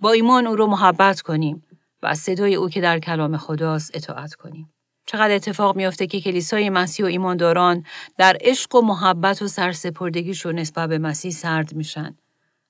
با 0.00 0.12
ایمان 0.12 0.46
او 0.46 0.56
رو 0.56 0.66
محبت 0.66 1.20
کنیم 1.20 1.64
و 2.02 2.06
از 2.06 2.18
صدای 2.18 2.54
او 2.54 2.68
که 2.68 2.80
در 2.80 2.98
کلام 2.98 3.36
خداست 3.36 3.96
اطاعت 3.96 4.34
کنیم. 4.34 4.72
چقدر 5.06 5.34
اتفاق 5.34 5.76
میافته 5.76 6.06
که 6.06 6.20
کلیسای 6.20 6.70
مسیح 6.70 7.06
و 7.06 7.08
ایمانداران 7.08 7.84
در 8.18 8.36
عشق 8.40 8.74
و 8.74 8.80
محبت 8.80 9.42
و 9.42 9.48
سرسپردگیشون 9.48 10.58
نسبت 10.58 10.88
به 10.88 10.98
مسیح 10.98 11.30
سرد 11.30 11.74
میشن. 11.74 12.16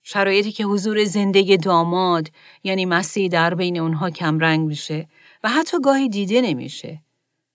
شرایطی 0.03 0.53
که 0.53 0.65
حضور 0.65 1.05
زندگی 1.05 1.57
داماد 1.57 2.29
یعنی 2.63 2.85
مسیح 2.85 3.29
در 3.29 3.55
بین 3.55 3.79
اونها 3.79 4.11
کمرنگ 4.11 4.67
میشه 4.67 5.09
و 5.45 5.49
حتی 5.49 5.77
گاهی 5.81 6.09
دیده 6.09 6.41
نمیشه. 6.41 7.03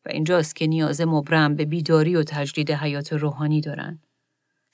و 0.05 0.09
اینجاست 0.09 0.55
که 0.55 0.67
نیاز 0.67 1.01
مبرم 1.01 1.55
به 1.55 1.65
بیداری 1.65 2.15
و 2.15 2.23
تجدید 2.23 2.71
حیات 2.71 3.13
روحانی 3.13 3.61
دارن. 3.61 3.99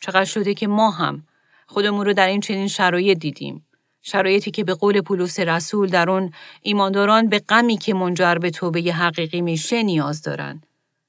چقدر 0.01 0.25
شده 0.25 0.53
که 0.53 0.67
ما 0.67 0.91
هم 0.91 1.27
خودمون 1.67 2.05
رو 2.05 2.13
در 2.13 2.27
این 2.27 2.39
چنین 2.39 2.67
شرایط 2.67 3.19
دیدیم 3.19 3.65
شرایطی 4.05 4.51
که 4.51 4.63
به 4.63 4.73
قول 4.73 5.01
پولس 5.01 5.39
رسول 5.39 5.89
در 5.89 6.09
اون 6.09 6.31
ایمانداران 6.61 7.29
به 7.29 7.39
غمی 7.39 7.77
که 7.77 7.93
منجر 7.93 8.35
به 8.35 8.49
توبه 8.49 8.79
حقیقی 8.79 9.41
میشه 9.41 9.83
نیاز 9.83 10.21
دارن 10.21 10.61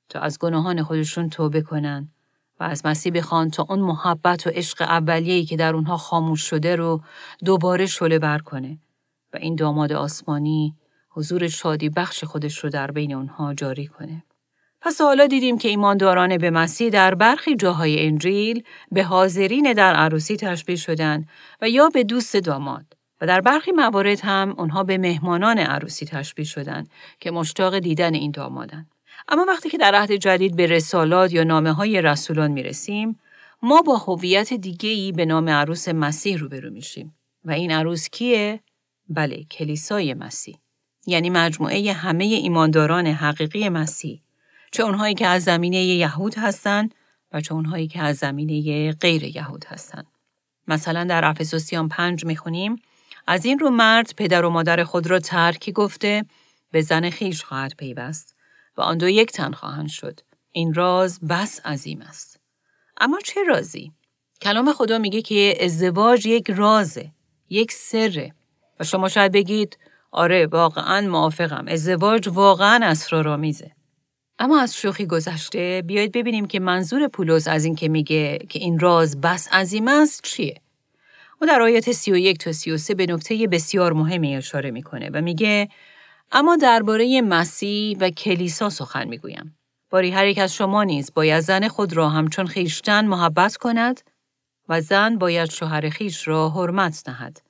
تا 0.09 0.21
از 0.21 0.39
گناهان 0.39 0.83
خودشون 0.83 1.31
توبه 1.31 1.63
کنن 1.63 2.09
و 2.61 2.65
از 2.65 2.87
مسیح 2.87 3.13
بخوان 3.13 3.51
تا 3.51 3.67
اون 3.69 3.81
محبت 3.81 4.47
و 4.47 4.51
عشق 4.51 4.83
اولیه‌ای 4.83 5.45
که 5.45 5.57
در 5.57 5.75
اونها 5.75 5.97
خاموش 5.97 6.41
شده 6.41 6.77
رو 6.77 7.03
دوباره 7.45 7.87
شله 7.87 8.19
بر 8.19 8.39
کنه 8.39 8.79
و 9.33 9.37
این 9.37 9.55
داماد 9.55 9.93
آسمانی 9.93 10.75
حضور 11.11 11.49
شادی 11.49 11.89
بخش 11.89 12.25
خودش 12.25 12.59
رو 12.59 12.71
در 12.71 12.91
بین 12.91 13.15
اونها 13.15 13.55
جاری 13.55 13.87
کنه. 13.87 14.23
پس 14.85 15.01
حالا 15.01 15.27
دیدیم 15.27 15.59
که 15.59 15.69
ایمانداران 15.69 16.39
به 16.39 16.51
مسیح 16.51 16.91
در 16.91 17.15
برخی 17.15 17.57
جاهای 17.57 18.07
انجیل 18.07 18.63
به 18.93 19.05
حاضرین 19.05 19.73
در 19.73 19.95
عروسی 19.95 20.37
تشبیه 20.37 20.77
شدن 20.77 21.25
و 21.63 21.69
یا 21.69 21.89
به 21.89 22.05
دوست 22.05 22.37
داماد 22.37 22.85
و 23.21 23.27
در 23.27 23.41
برخی 23.41 23.73
موارد 23.73 24.21
هم 24.21 24.55
اونها 24.59 24.83
به 24.83 24.99
مهمانان 24.99 25.59
عروسی 25.59 26.07
تشبیه 26.07 26.45
شدن 26.45 26.87
که 27.21 27.31
مشتاق 27.31 27.79
دیدن 27.79 28.15
این 28.15 28.31
دامادن. 28.31 28.87
اما 29.29 29.45
وقتی 29.49 29.71
که 29.71 29.79
در 29.79 29.95
عهد 29.95 30.13
جدید 30.13 30.57
به 30.57 30.67
رسالات 30.67 31.33
یا 31.33 31.45
نامه 31.45 31.73
های 31.73 32.03
رسولان 32.03 32.51
می 32.51 32.63
رسیم، 32.63 33.21
ما 33.63 33.83
با 33.83 33.97
هویت 33.97 34.53
دیگه‌ای 34.53 35.13
به 35.13 35.25
نام 35.25 35.49
عروس 35.49 35.89
مسیح 35.89 36.39
روبرو 36.39 36.71
میشیم 36.71 37.15
و 37.45 37.51
این 37.51 37.71
عروس 37.71 38.09
کیه؟ 38.09 38.61
بله، 39.09 39.45
کلیسای 39.45 40.15
مسیح. 40.15 40.57
یعنی 41.07 41.31
مجموعه 41.31 41.93
همه 41.93 42.25
ایمانداران 42.25 43.07
حقیقی 43.07 43.69
مسیح 43.69 44.24
چه 44.75 44.83
اونهایی 44.83 45.15
که 45.15 45.27
از 45.27 45.45
زمینه 45.45 45.85
یهود 45.85 46.35
هستند 46.39 46.95
و 47.33 47.41
چه 47.41 47.55
اونهایی 47.55 47.89
که 47.89 48.03
از 48.03 48.17
زمینه 48.17 48.93
غیر 48.93 49.25
یهود 49.25 49.65
هستند. 49.65 50.07
مثلا 50.69 51.05
در 51.05 51.25
افسوسیان 51.25 51.89
پنج 51.89 52.25
می‌خونیم 52.25 52.77
از 53.27 53.45
این 53.45 53.59
رو 53.59 53.71
مرد 53.71 54.15
پدر 54.17 54.45
و 54.45 54.51
مادر 54.51 54.85
خود 54.85 55.07
را 55.07 55.19
ترکی 55.19 55.73
گفته 55.73 56.25
به 56.71 56.81
زن 56.81 57.11
خیش 57.11 57.45
خواهد 57.45 57.75
پیوست 57.75 58.37
و 58.77 58.81
آن 58.81 58.99
دو 58.99 59.09
یک 59.09 59.33
تن 59.33 59.53
خواهند 59.53 59.89
شد. 59.89 60.21
این 60.53 60.75
راز 60.75 61.21
بس 61.21 61.67
عظیم 61.67 62.03
است. 62.03 62.41
اما 63.01 63.19
چه 63.25 63.45
رازی؟ 63.49 63.93
کلام 64.43 64.73
خدا 64.73 64.99
میگه 64.99 65.23
که 65.23 65.59
ازدواج 65.61 66.27
یک 66.27 66.51
رازه، 66.51 67.13
یک 67.49 67.73
سره. 67.73 68.35
و 68.81 68.85
شما 68.85 69.09
شاید 69.09 69.33
بگید 69.33 69.79
آره 70.11 70.47
واقعا 70.47 71.01
موافقم 71.01 71.65
ازدواج 71.69 72.29
واقعا 72.29 72.81
اسرارآمیزه. 72.83 73.74
اما 74.39 74.61
از 74.61 74.77
شوخی 74.77 75.07
گذشته 75.07 75.83
بیایید 75.87 76.13
ببینیم 76.13 76.47
که 76.47 76.61
منظور 76.61 77.09
پولس 77.09 77.49
از 77.49 77.65
این 77.65 77.75
که 77.75 77.89
میگه 77.89 78.39
که 78.49 78.59
این 78.59 78.79
راز 78.79 79.21
بس 79.21 79.49
عظیم 79.53 79.89
است 79.89 80.23
چیه؟ 80.25 80.61
او 81.41 81.47
در 81.47 81.63
آیات 81.63 81.93
31 81.93 82.39
تا 82.39 82.53
33 82.53 82.95
به 82.95 83.07
نکته 83.07 83.47
بسیار 83.47 83.93
مهمی 83.93 84.37
اشاره 84.37 84.71
می‌کنه 84.71 85.11
و 85.13 85.21
میگه 85.21 85.69
اما 86.33 86.57
درباره 86.57 87.21
مسیح 87.21 87.97
و 88.01 88.11
کلیسا 88.11 88.71
سخن 88.71 89.09
می‌گویم. 89.09 89.59
باری 89.91 90.11
هر 90.11 90.27
یک 90.27 90.39
از 90.39 90.55
شما 90.55 90.85
نیز 90.85 91.13
باید 91.15 91.41
زن 91.41 91.69
خود 91.69 91.93
را 91.93 92.09
همچون 92.09 92.47
خیشتن 92.47 93.07
محبت 93.07 93.57
کند 93.57 94.01
و 94.69 94.81
زن 94.81 95.17
باید 95.17 95.51
شوهر 95.51 95.91
خیش 95.91 96.29
را 96.29 96.51
حرمت 96.51 97.09
نهد. 97.09 97.43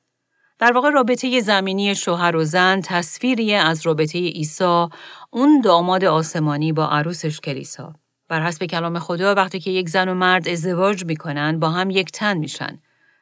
در 0.58 0.72
واقع 0.72 0.90
رابطه 0.90 1.40
زمینی 1.40 1.94
شوهر 1.94 2.36
و 2.36 2.44
زن 2.44 2.80
تصویری 2.80 3.54
از 3.54 3.86
رابطه 3.86 4.18
عیسی 4.18 4.86
اون 5.30 5.60
داماد 5.60 6.04
آسمانی 6.04 6.72
با 6.72 6.88
عروسش 6.88 7.40
کلیسا. 7.40 7.94
بر 8.28 8.42
حسب 8.42 8.66
کلام 8.66 8.98
خدا 8.98 9.34
وقتی 9.34 9.60
که 9.60 9.70
یک 9.70 9.88
زن 9.88 10.08
و 10.08 10.14
مرد 10.14 10.48
ازدواج 10.48 11.04
می‌کنن 11.04 11.60
با 11.60 11.70
هم 11.70 11.90
یک 11.90 12.12
تن 12.12 12.38
میشن 12.38 12.80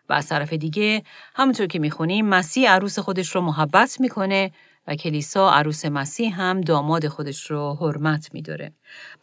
و 0.09 0.13
از 0.13 0.29
طرف 0.29 0.53
دیگه 0.53 1.03
همونطور 1.35 1.67
که 1.67 1.79
می‌خونیم 1.79 2.27
مسیح 2.27 2.71
عروس 2.71 2.99
خودش 2.99 3.35
رو 3.35 3.41
محبت 3.41 4.01
می‌کنه 4.01 4.53
و 4.87 4.95
کلیسا 4.95 5.51
عروس 5.51 5.85
مسیح 5.85 6.41
هم 6.41 6.61
داماد 6.61 7.09
خودش 7.09 7.51
رو 7.51 7.77
حرمت 7.81 8.35
میداره. 8.35 8.73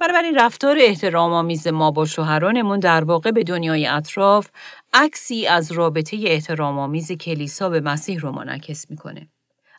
این 0.01 0.35
رفتار 0.35 0.77
احترام 0.79 1.33
آمیز 1.33 1.67
ما 1.67 1.91
با 1.91 2.05
شوهرانمون 2.05 2.79
در 2.79 3.03
واقع 3.03 3.31
به 3.31 3.43
دنیای 3.43 3.87
اطراف 3.87 4.49
عکسی 4.93 5.47
از 5.47 5.71
رابطه 5.71 6.17
احترام 6.25 6.79
آمیز 6.79 7.11
کلیسا 7.11 7.69
به 7.69 7.81
مسیح 7.81 8.19
رو 8.19 8.31
منعکس 8.31 8.89
می‌کنه. 8.89 9.27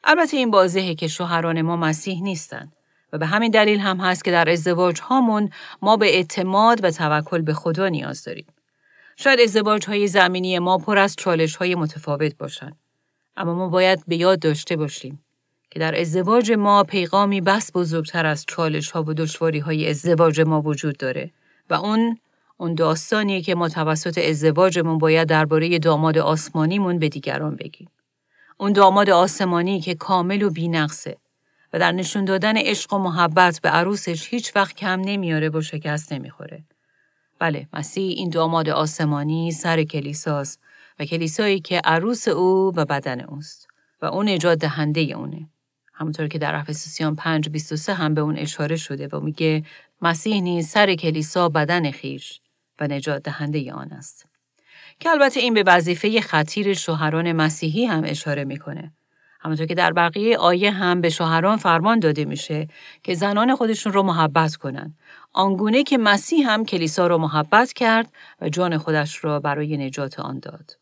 البته 0.04 0.36
این 0.36 0.50
واضحه 0.50 0.94
که 0.94 1.08
شوهران 1.08 1.62
ما 1.62 1.76
مسیح 1.76 2.22
نیستن 2.22 2.72
و 3.12 3.18
به 3.18 3.26
همین 3.26 3.50
دلیل 3.50 3.78
هم 3.78 3.96
هست 3.96 4.24
که 4.24 4.30
در 4.30 4.50
ازدواج 4.50 5.00
هامون 5.00 5.50
ما 5.82 5.96
به 5.96 6.14
اعتماد 6.14 6.84
و 6.84 6.90
توکل 6.90 7.42
به 7.42 7.54
خدا 7.54 7.88
نیاز 7.88 8.24
داریم. 8.24 8.46
شاید 9.16 9.40
ازدواج 9.40 9.86
های 9.86 10.06
زمینی 10.06 10.58
ما 10.58 10.78
پر 10.78 10.98
از 10.98 11.16
چالش 11.16 11.56
های 11.56 11.74
متفاوت 11.74 12.36
باشند. 12.38 12.76
اما 13.36 13.54
ما 13.54 13.68
باید 13.68 14.04
به 14.06 14.16
یاد 14.16 14.38
داشته 14.38 14.76
باشیم 14.76 15.24
که 15.70 15.78
در 15.78 16.00
ازدواج 16.00 16.52
ما 16.52 16.84
پیغامی 16.84 17.40
بس 17.40 17.70
بزرگتر 17.74 18.26
از 18.26 18.44
چالش 18.48 18.90
ها 18.90 19.02
و 19.02 19.14
دشواری 19.14 19.58
های 19.58 19.90
ازدواج 19.90 20.40
ما 20.40 20.62
وجود 20.62 20.96
داره 20.96 21.30
و 21.70 21.74
اون 21.74 22.18
اون 22.56 22.74
داستانیه 22.74 23.40
که 23.40 23.54
ما 23.54 23.68
توسط 23.68 24.18
ازدواجمون 24.18 24.98
باید 24.98 25.28
درباره 25.28 25.78
داماد 25.78 26.18
آسمانیمون 26.18 26.98
به 26.98 27.08
دیگران 27.08 27.56
بگیم. 27.56 27.88
اون 28.56 28.72
داماد 28.72 29.10
آسمانی 29.10 29.80
که 29.80 29.94
کامل 29.94 30.42
و 30.42 30.50
بینقصه 30.50 31.16
و 31.72 31.78
در 31.78 31.92
نشون 31.92 32.24
دادن 32.24 32.56
عشق 32.56 32.92
و 32.92 32.98
محبت 32.98 33.60
به 33.62 33.68
عروسش 33.68 34.28
هیچ 34.28 34.56
وقت 34.56 34.76
کم 34.76 35.00
نمیاره 35.00 35.48
و 35.48 35.60
شکست 35.60 36.12
نمی‌خوره. 36.12 36.64
بله، 37.38 37.68
مسیح 37.72 38.14
این 38.16 38.30
داماد 38.30 38.68
آسمانی 38.68 39.52
سر 39.52 39.82
کلیساست 39.82 40.60
و 40.98 41.04
کلیسایی 41.04 41.60
که 41.60 41.80
عروس 41.84 42.28
او 42.28 42.72
و 42.76 42.84
بدن 42.84 43.20
اوست 43.20 43.68
و 44.02 44.06
اون 44.06 44.28
نجات 44.28 44.58
دهنده 44.58 45.00
اونه. 45.00 45.49
همونطور 46.00 46.28
که 46.28 46.38
در 46.38 46.54
افسوسیان 46.54 47.16
5:23 47.16 47.88
هم 47.88 48.14
به 48.14 48.20
اون 48.20 48.38
اشاره 48.38 48.76
شده 48.76 49.08
و 49.08 49.20
میگه 49.20 49.64
مسیح 50.02 50.40
نیز 50.40 50.68
سر 50.68 50.94
کلیسا 50.94 51.48
بدن 51.48 51.90
خیش 51.90 52.40
و 52.80 52.86
نجات 52.86 53.22
دهنده 53.22 53.72
آن 53.72 53.92
است. 53.92 54.26
که 55.00 55.10
البته 55.10 55.40
این 55.40 55.54
به 55.54 55.62
وظیفه 55.66 56.20
خطیر 56.20 56.74
شوهران 56.74 57.32
مسیحی 57.32 57.84
هم 57.84 58.02
اشاره 58.06 58.44
می‌کنه. 58.44 58.92
همونطور 59.40 59.66
که 59.66 59.74
در 59.74 59.92
بقیه 59.92 60.38
آیه 60.38 60.70
هم 60.70 61.00
به 61.00 61.10
شوهران 61.10 61.56
فرمان 61.56 61.98
داده 61.98 62.24
میشه 62.24 62.68
که 63.02 63.14
زنان 63.14 63.54
خودشون 63.54 63.92
رو 63.92 64.02
محبت 64.02 64.56
کنن. 64.56 64.94
آنگونه 65.32 65.82
که 65.82 65.98
مسیح 65.98 66.50
هم 66.50 66.64
کلیسا 66.64 67.06
رو 67.06 67.18
محبت 67.18 67.72
کرد 67.72 68.12
و 68.40 68.48
جان 68.48 68.78
خودش 68.78 69.24
را 69.24 69.40
برای 69.40 69.76
نجات 69.76 70.20
آن 70.20 70.38
داد. 70.38 70.79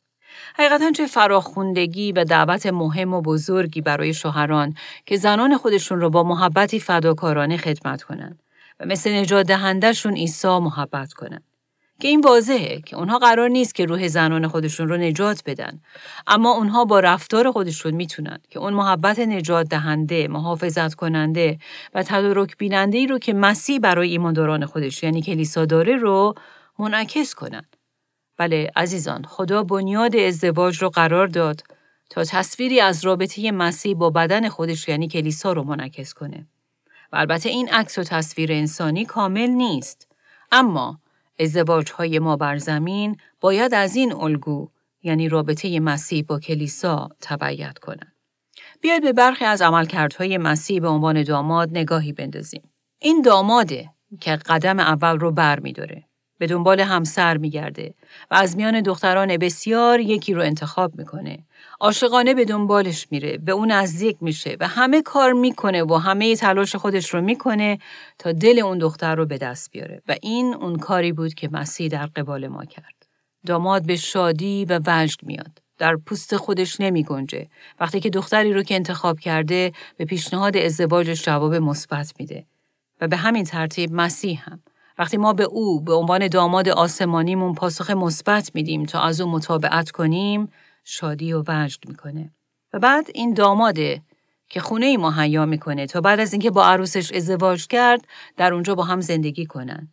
حقیقتا 0.58 0.90
چه 0.90 1.06
فراخوندگی 1.06 2.12
و 2.12 2.24
دعوت 2.24 2.66
مهم 2.66 3.14
و 3.14 3.20
بزرگی 3.20 3.80
برای 3.80 4.14
شوهران 4.14 4.74
که 5.06 5.16
زنان 5.16 5.56
خودشون 5.56 6.00
رو 6.00 6.10
با 6.10 6.22
محبتی 6.22 6.80
فداکارانه 6.80 7.56
خدمت 7.56 8.02
کنند 8.02 8.42
و 8.80 8.86
مثل 8.86 9.12
نجات 9.12 9.46
دهندهشون 9.46 10.14
عیسی 10.14 10.58
محبت 10.58 11.12
کنند. 11.12 11.44
که 12.00 12.08
این 12.08 12.20
واضحه 12.20 12.80
که 12.80 12.96
اونها 12.96 13.18
قرار 13.18 13.48
نیست 13.48 13.74
که 13.74 13.86
روح 13.86 14.08
زنان 14.08 14.48
خودشون 14.48 14.88
رو 14.88 14.96
نجات 14.96 15.42
بدن 15.46 15.80
اما 16.26 16.52
اونها 16.52 16.84
با 16.84 17.00
رفتار 17.00 17.50
خودشون 17.50 17.94
می‌تونن 17.94 18.38
که 18.50 18.58
اون 18.58 18.72
محبت 18.72 19.18
نجات 19.18 19.68
دهنده 19.68 20.28
محافظت 20.28 20.94
کننده 20.94 21.58
و 21.94 22.02
تدارک 22.02 22.56
بیننده 22.56 22.98
ای 22.98 23.06
رو 23.06 23.18
که 23.18 23.34
مسیح 23.34 23.78
برای 23.78 24.10
ایمانداران 24.10 24.66
خودش 24.66 25.02
یعنی 25.02 25.22
کلیسا 25.22 25.64
داره 25.64 25.96
رو 25.96 26.34
منعکس 26.78 27.34
کنن 27.34 27.64
بله 28.38 28.70
عزیزان 28.76 29.24
خدا 29.24 29.62
بنیاد 29.62 30.16
ازدواج 30.16 30.82
رو 30.82 30.88
قرار 30.88 31.26
داد 31.26 31.62
تا 32.10 32.24
تصویری 32.24 32.80
از 32.80 33.04
رابطه 33.04 33.50
مسیح 33.50 33.94
با 33.94 34.10
بدن 34.10 34.48
خودش 34.48 34.88
یعنی 34.88 35.08
کلیسا 35.08 35.52
رو 35.52 35.62
منعکس 35.62 36.14
کنه. 36.14 36.46
و 37.12 37.16
البته 37.16 37.48
این 37.48 37.68
عکس 37.68 37.98
و 37.98 38.02
تصویر 38.02 38.52
انسانی 38.52 39.04
کامل 39.04 39.46
نیست. 39.46 40.08
اما 40.52 41.00
ازدواج 41.40 41.90
های 41.92 42.18
ما 42.18 42.36
بر 42.36 42.56
زمین 42.56 43.16
باید 43.40 43.74
از 43.74 43.96
این 43.96 44.12
الگو 44.12 44.68
یعنی 45.02 45.28
رابطه 45.28 45.80
مسیح 45.80 46.24
با 46.24 46.38
کلیسا 46.40 47.08
تبعیت 47.20 47.78
کنند. 47.78 48.12
بیاید 48.80 49.02
به 49.02 49.12
برخی 49.12 49.44
از 49.44 49.62
عملکردهای 49.62 50.38
مسیح 50.38 50.80
به 50.80 50.88
عنوان 50.88 51.22
داماد 51.22 51.68
نگاهی 51.72 52.12
بندازیم. 52.12 52.62
این 52.98 53.22
داماده 53.22 53.90
که 54.20 54.36
قدم 54.36 54.80
اول 54.80 55.18
رو 55.18 55.32
بر 55.32 55.60
می 55.60 55.72
داره. 55.72 56.07
به 56.38 56.46
دنبال 56.46 56.80
همسر 56.80 57.36
میگرده 57.36 57.94
و 58.30 58.34
از 58.34 58.56
میان 58.56 58.80
دختران 58.80 59.36
بسیار 59.36 60.00
یکی 60.00 60.34
رو 60.34 60.42
انتخاب 60.42 60.98
می‌کنه. 60.98 61.38
عاشقانه 61.80 62.34
به 62.34 62.44
دنبالش 62.44 63.06
میره، 63.10 63.38
به 63.38 63.52
اون 63.52 63.72
نزدیک 63.72 64.16
میشه 64.20 64.56
و 64.60 64.68
همه 64.68 65.02
کار 65.02 65.32
می‌کنه 65.32 65.82
و 65.82 65.94
همه 65.94 66.36
تلاش 66.36 66.76
خودش 66.76 67.14
رو 67.14 67.20
می‌کنه 67.20 67.78
تا 68.18 68.32
دل 68.32 68.58
اون 68.58 68.78
دختر 68.78 69.14
رو 69.14 69.26
به 69.26 69.38
دست 69.38 69.70
بیاره 69.70 70.02
و 70.08 70.16
این 70.22 70.54
اون 70.54 70.76
کاری 70.78 71.12
بود 71.12 71.34
که 71.34 71.48
مسیح 71.52 71.88
در 71.88 72.06
قبال 72.06 72.48
ما 72.48 72.64
کرد. 72.64 73.06
داماد 73.46 73.86
به 73.86 73.96
شادی 73.96 74.64
و 74.64 74.80
وجد 74.86 75.22
میاد. 75.22 75.62
در 75.78 75.96
پوست 75.96 76.36
خودش 76.36 76.80
نمی 76.80 77.04
گنجه. 77.04 77.48
وقتی 77.80 78.00
که 78.00 78.10
دختری 78.10 78.52
رو 78.52 78.62
که 78.62 78.74
انتخاب 78.74 79.20
کرده 79.20 79.72
به 79.96 80.04
پیشنهاد 80.04 80.56
ازدواجش 80.56 81.24
جواب 81.24 81.54
مثبت 81.54 82.12
میده. 82.18 82.46
و 83.00 83.08
به 83.08 83.16
همین 83.16 83.44
ترتیب 83.44 83.92
مسیح 83.92 84.42
هم. 84.44 84.60
وقتی 84.98 85.16
ما 85.16 85.32
به 85.32 85.44
او 85.44 85.80
به 85.80 85.94
عنوان 85.94 86.28
داماد 86.28 86.68
آسمانیمون 86.68 87.54
پاسخ 87.54 87.90
مثبت 87.90 88.50
میدیم 88.54 88.84
تا 88.84 89.00
از 89.00 89.20
او 89.20 89.30
مطابقت 89.30 89.90
کنیم 89.90 90.52
شادی 90.84 91.32
و 91.32 91.44
وجد 91.48 91.88
می‌کنه. 91.88 92.30
و 92.72 92.78
بعد 92.78 93.06
این 93.14 93.34
داماده 93.34 94.02
که 94.48 94.60
خونه 94.60 94.86
ای 94.86 94.96
مهیا 94.96 95.46
می‌کنه 95.46 95.86
تا 95.86 96.00
بعد 96.00 96.20
از 96.20 96.32
اینکه 96.32 96.50
با 96.50 96.66
عروسش 96.66 97.12
ازدواج 97.12 97.66
کرد 97.66 98.00
در 98.36 98.54
اونجا 98.54 98.74
با 98.74 98.84
هم 98.84 99.00
زندگی 99.00 99.46
کنن. 99.46 99.88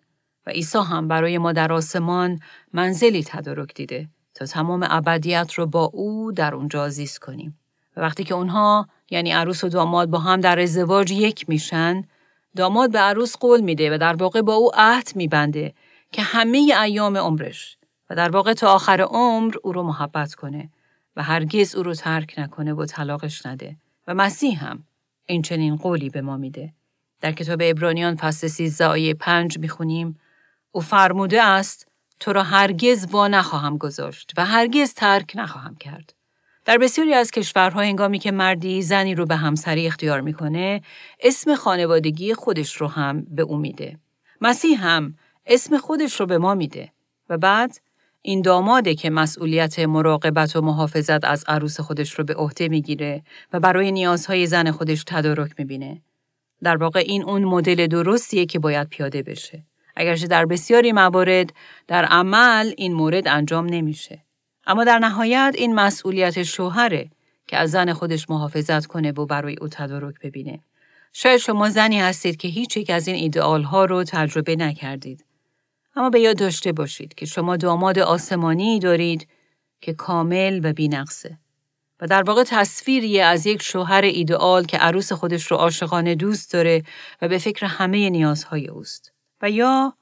و 0.46 0.50
عیسی 0.50 0.78
هم 0.78 1.08
برای 1.08 1.38
ما 1.38 1.52
در 1.52 1.74
آسمان 1.74 2.40
منزلی 2.74 3.24
تدارک 3.24 3.74
دیده 3.74 4.10
تا 4.34 4.46
تمام 4.46 4.86
ابدیت 4.90 5.54
رو 5.54 5.66
با 5.66 5.84
او 5.94 6.32
در 6.32 6.56
اونجا 6.56 6.90
زیست 6.90 7.20
کنیم. 7.20 7.60
و 7.98 8.02
وقتی 8.02 8.24
که 8.24 8.34
اونها 8.34 8.88
یعنی 9.10 9.32
عروس 9.32 9.64
و 9.64 9.70
داماد 9.70 10.10
با 10.10 10.20
هم 10.20 10.42
در 10.42 10.60
ازدواج 10.60 11.12
یک 11.12 11.50
میشن، 11.50 12.04
داماد 12.56 12.92
به 12.92 13.00
عروس 13.00 13.38
قول 13.38 13.62
میده 13.62 13.96
و 13.96 13.98
در 13.98 14.16
واقع 14.16 14.42
با 14.42 14.54
او 14.54 14.72
عهد 14.74 15.12
میبنده 15.16 15.74
که 16.12 16.22
همه 16.22 16.58
ایام 16.58 17.18
عمرش 17.18 17.78
و 18.10 18.16
در 18.16 18.30
واقع 18.30 18.54
تا 18.54 18.74
آخر 18.74 19.02
عمر 19.02 19.56
او 19.64 19.72
رو 19.72 19.84
محبت 19.84 20.36
کنه 20.36 20.70
و 21.16 21.24
هرگز 21.24 21.76
او 21.76 21.84
رو 21.84 21.94
ترک 21.94 22.34
نکنه 22.38 22.74
و 22.74 22.86
طلاقش 22.86 23.46
نده. 23.46 23.78
و 24.08 24.14
مسیح 24.14 24.66
هم 24.66 24.84
این 25.26 25.42
چنین 25.42 25.76
قولی 25.76 26.10
به 26.10 26.22
ما 26.22 26.38
میده. 26.38 26.74
در 27.22 27.32
کتاب 27.32 27.60
ابرانیان 27.64 28.16
فصل 28.16 28.48
13 28.48 28.86
آیه 28.86 29.14
5 29.14 29.60
می‌خونیم 29.60 30.20
او 30.72 30.82
فرموده 30.82 31.44
است 31.44 31.88
تو 32.20 32.34
را 32.34 32.44
هرگز 32.44 33.08
وا 33.12 33.28
نخواهم 33.28 33.78
گذاشت 33.78 34.32
و 34.38 34.46
هرگز 34.46 34.94
ترک 34.94 35.32
نخواهم 35.36 35.76
کرد. 35.76 36.14
در 36.66 36.78
بسیاری 36.78 37.14
از 37.14 37.32
کشورها 37.32 37.82
هنگامی 37.82 38.20
که 38.20 38.32
مردی 38.32 38.82
زنی 38.82 39.16
رو 39.16 39.26
به 39.26 39.36
همسری 39.36 39.88
اختیار 39.88 40.22
می‌کنه، 40.22 40.82
اسم 41.20 41.56
خانوادگی 41.56 42.34
خودش 42.34 42.76
رو 42.76 42.88
هم 42.88 43.26
به 43.30 43.42
او 43.42 43.58
میده. 43.58 43.98
مسیح 44.42 44.88
هم 44.88 45.16
اسم 45.46 45.78
خودش 45.78 46.20
رو 46.20 46.26
به 46.26 46.38
ما 46.38 46.56
میده 46.56 46.92
و 47.30 47.38
بعد 47.38 47.78
این 48.22 48.42
داماده 48.42 48.96
که 48.96 49.10
مسئولیت 49.10 49.80
مراقبت 49.80 50.56
و 50.56 50.62
محافظت 50.62 51.26
از 51.26 51.44
عروس 51.48 51.80
خودش 51.80 52.12
رو 52.12 52.24
به 52.24 52.34
عهده 52.34 52.68
می‌گیره 52.68 53.24
و 53.54 53.60
برای 53.60 53.92
نیازهای 53.92 54.46
زن 54.48 54.72
خودش 54.72 55.04
تدارک 55.08 55.52
می‌بینه. 55.58 56.02
در 56.64 56.78
واقع 56.78 57.00
این 57.00 57.24
اون 57.24 57.44
مدل 57.44 57.88
درستیه 57.88 58.46
که 58.46 58.60
باید 58.60 58.90
پیاده 58.90 59.24
بشه. 59.24 59.64
اگرچه 59.96 60.28
در 60.28 60.46
بسیاری 60.46 60.92
موارد 60.92 61.54
در 61.88 62.06
عمل 62.06 62.74
این 62.78 62.94
مورد 62.94 63.28
انجام 63.28 63.66
نمیشه. 63.66 64.22
اما 64.68 64.84
در 64.84 65.00
نهایت 65.00 65.56
این 65.58 65.76
مسئولیت 65.76 66.44
شوهره 66.44 67.10
که 67.48 67.58
از 67.58 67.72
زن 67.72 67.94
خودش 67.94 68.30
محافظت 68.30 68.86
کنه 68.86 69.12
و 69.12 69.26
برای 69.26 69.56
او 69.62 69.68
تدارک 69.68 70.16
ببینه. 70.20 70.60
شاید 71.14 71.38
شما 71.38 71.70
زنی 71.70 72.00
هستید 72.00 72.38
که 72.38 72.48
هیچ 72.48 72.78
یک 72.78 72.90
از 72.90 73.08
این 73.08 73.16
ایدئال 73.16 73.64
ها 73.64 73.86
رو 73.86 74.04
تجربه 74.04 74.56
نکردید. 74.56 75.26
اما 75.96 76.10
به 76.10 76.20
یاد 76.20 76.38
داشته 76.38 76.72
باشید 76.72 77.14
که 77.14 77.26
شما 77.26 77.58
داماد 77.58 78.00
آسمانی 78.00 78.80
دارید 78.80 79.28
که 79.82 79.94
کامل 79.94 80.60
و 80.64 80.74
بینقصه. 80.74 81.38
و 82.02 82.08
در 82.08 82.24
واقع 82.24 82.44
تصویری 82.44 83.22
از 83.22 83.46
یک 83.46 83.62
شوهر 83.62 84.02
ایدئال 84.02 84.66
که 84.66 84.78
عروس 84.78 85.12
خودش 85.12 85.52
رو 85.52 85.58
عاشقانه 85.58 86.16
دوست 86.16 86.54
داره 86.54 86.84
و 87.22 87.28
به 87.28 87.38
فکر 87.38 87.66
همه 87.66 88.10
نیازهای 88.10 88.68
اوست. 88.68 89.12
و 89.42 89.50
یا 89.50 89.94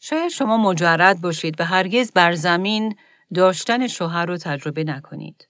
شاید 0.00 0.28
شما 0.28 0.56
مجرد 0.56 1.20
باشید 1.20 1.60
و 1.60 1.64
هرگز 1.64 2.12
بر 2.12 2.32
زمین 2.32 2.96
داشتن 3.34 3.86
شوهر 3.86 4.26
رو 4.26 4.36
تجربه 4.36 4.84
نکنید. 4.84 5.48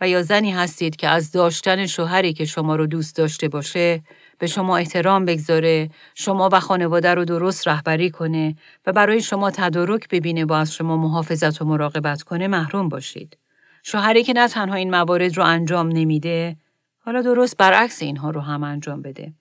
و 0.00 0.08
یا 0.08 0.22
زنی 0.22 0.50
هستید 0.50 0.96
که 0.96 1.08
از 1.08 1.32
داشتن 1.32 1.86
شوهری 1.86 2.32
که 2.32 2.44
شما 2.44 2.76
رو 2.76 2.86
دوست 2.86 3.16
داشته 3.16 3.48
باشه 3.48 4.02
به 4.38 4.46
شما 4.46 4.76
احترام 4.76 5.24
بگذاره، 5.24 5.90
شما 6.14 6.48
و 6.52 6.60
خانواده 6.60 7.14
رو 7.14 7.24
درست 7.24 7.68
رهبری 7.68 8.10
کنه 8.10 8.56
و 8.86 8.92
برای 8.92 9.22
شما 9.22 9.50
تدارک 9.50 10.08
ببینه 10.08 10.44
و 10.44 10.52
از 10.52 10.74
شما 10.74 10.96
محافظت 10.96 11.62
و 11.62 11.64
مراقبت 11.64 12.22
کنه 12.22 12.48
محروم 12.48 12.88
باشید. 12.88 13.38
شوهری 13.82 14.24
که 14.24 14.32
نه 14.32 14.48
تنها 14.48 14.74
این 14.74 14.90
موارد 14.90 15.36
رو 15.36 15.44
انجام 15.44 15.88
نمیده، 15.88 16.56
حالا 16.98 17.22
درست 17.22 17.56
برعکس 17.56 18.02
اینها 18.02 18.30
رو 18.30 18.40
هم 18.40 18.62
انجام 18.62 19.02
بده. 19.02 19.34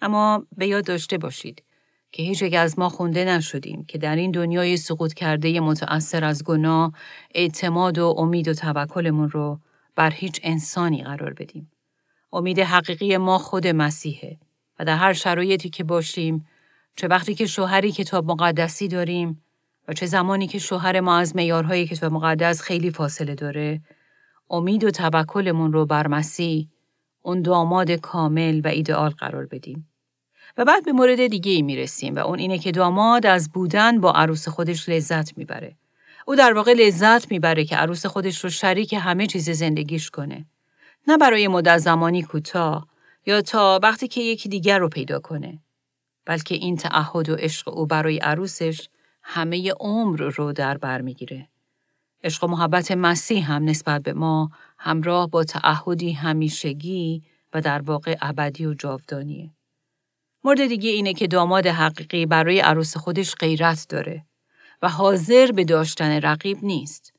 اما 0.00 0.46
به 0.56 0.66
یاد 0.66 0.84
داشته 0.84 1.18
باشید 1.18 1.62
که 2.16 2.22
هیچ 2.22 2.42
از 2.42 2.78
ما 2.78 2.88
خونده 2.88 3.24
نشدیم 3.24 3.84
که 3.84 3.98
در 3.98 4.16
این 4.16 4.30
دنیای 4.30 4.76
سقوط 4.76 5.14
کرده 5.14 5.60
متأثر 5.60 6.24
از 6.24 6.44
گناه 6.44 6.92
اعتماد 7.34 7.98
و 7.98 8.14
امید 8.18 8.48
و 8.48 8.54
توکلمون 8.54 9.30
رو 9.30 9.60
بر 9.96 10.10
هیچ 10.10 10.40
انسانی 10.42 11.02
قرار 11.02 11.32
بدیم. 11.32 11.70
امید 12.32 12.58
حقیقی 12.58 13.16
ما 13.16 13.38
خود 13.38 13.66
مسیحه 13.66 14.36
و 14.78 14.84
در 14.84 14.96
هر 14.96 15.12
شرایطی 15.12 15.70
که 15.70 15.84
باشیم 15.84 16.46
چه 16.96 17.08
وقتی 17.08 17.34
که 17.34 17.46
شوهری 17.46 17.92
کتاب 17.92 18.30
مقدسی 18.30 18.88
داریم 18.88 19.42
و 19.88 19.92
چه 19.92 20.06
زمانی 20.06 20.46
که 20.46 20.58
شوهر 20.58 21.00
ما 21.00 21.16
از 21.16 21.36
معیارهای 21.36 21.86
کتاب 21.86 22.12
مقدس 22.12 22.60
خیلی 22.60 22.90
فاصله 22.90 23.34
داره 23.34 23.80
امید 24.50 24.84
و 24.84 24.90
توکلمون 24.90 25.72
رو 25.72 25.86
بر 25.86 26.06
مسیح 26.06 26.68
اون 27.22 27.42
داماد 27.42 27.90
کامل 27.90 28.60
و 28.64 28.68
ایدئال 28.68 29.10
قرار 29.10 29.46
بدیم. 29.46 29.88
و 30.56 30.64
بعد 30.64 30.84
به 30.84 30.92
مورد 30.92 31.26
دیگه 31.26 31.52
ای 31.52 31.62
می 31.62 31.76
رسیم 31.76 32.14
و 32.14 32.18
اون 32.18 32.38
اینه 32.38 32.58
که 32.58 32.72
داماد 32.72 33.26
از 33.26 33.50
بودن 33.50 34.00
با 34.00 34.12
عروس 34.12 34.48
خودش 34.48 34.88
لذت 34.88 35.38
می‌بره. 35.38 35.76
او 36.26 36.36
در 36.36 36.52
واقع 36.52 36.72
لذت 36.72 37.30
می‌بره 37.30 37.64
که 37.64 37.76
عروس 37.76 38.06
خودش 38.06 38.44
رو 38.44 38.50
شریک 38.50 38.94
همه 38.98 39.26
چیز 39.26 39.50
زندگیش 39.50 40.10
کنه. 40.10 40.46
نه 41.08 41.18
برای 41.18 41.48
مدت 41.48 41.78
زمانی 41.78 42.22
کوتاه 42.22 42.86
یا 43.26 43.42
تا 43.42 43.80
وقتی 43.82 44.08
که 44.08 44.20
یکی 44.20 44.48
دیگر 44.48 44.78
رو 44.78 44.88
پیدا 44.88 45.18
کنه. 45.18 45.58
بلکه 46.24 46.54
این 46.54 46.76
تعهد 46.76 47.28
و 47.28 47.34
عشق 47.34 47.68
او 47.68 47.86
برای 47.86 48.18
عروسش 48.18 48.88
همه 49.22 49.72
عمر 49.80 50.20
رو 50.20 50.52
در 50.52 50.78
بر 50.78 51.00
می‌گیره. 51.00 51.48
عشق 52.24 52.44
و 52.44 52.46
محبت 52.46 52.92
مسیح 52.92 53.52
هم 53.52 53.64
نسبت 53.64 54.02
به 54.02 54.12
ما 54.12 54.50
همراه 54.78 55.30
با 55.30 55.44
تعهدی 55.44 56.12
همیشگی 56.12 57.22
و 57.52 57.60
در 57.60 57.82
واقع 57.82 58.16
ابدی 58.20 58.66
و 58.66 58.74
جاودانیه. 58.74 59.50
مورد 60.46 60.66
دیگه 60.66 60.90
اینه 60.90 61.14
که 61.14 61.26
داماد 61.26 61.66
حقیقی 61.66 62.26
برای 62.26 62.60
عروس 62.60 62.96
خودش 62.96 63.34
غیرت 63.34 63.86
داره 63.88 64.24
و 64.82 64.88
حاضر 64.88 65.52
به 65.52 65.64
داشتن 65.64 66.20
رقیب 66.20 66.58
نیست. 66.62 67.12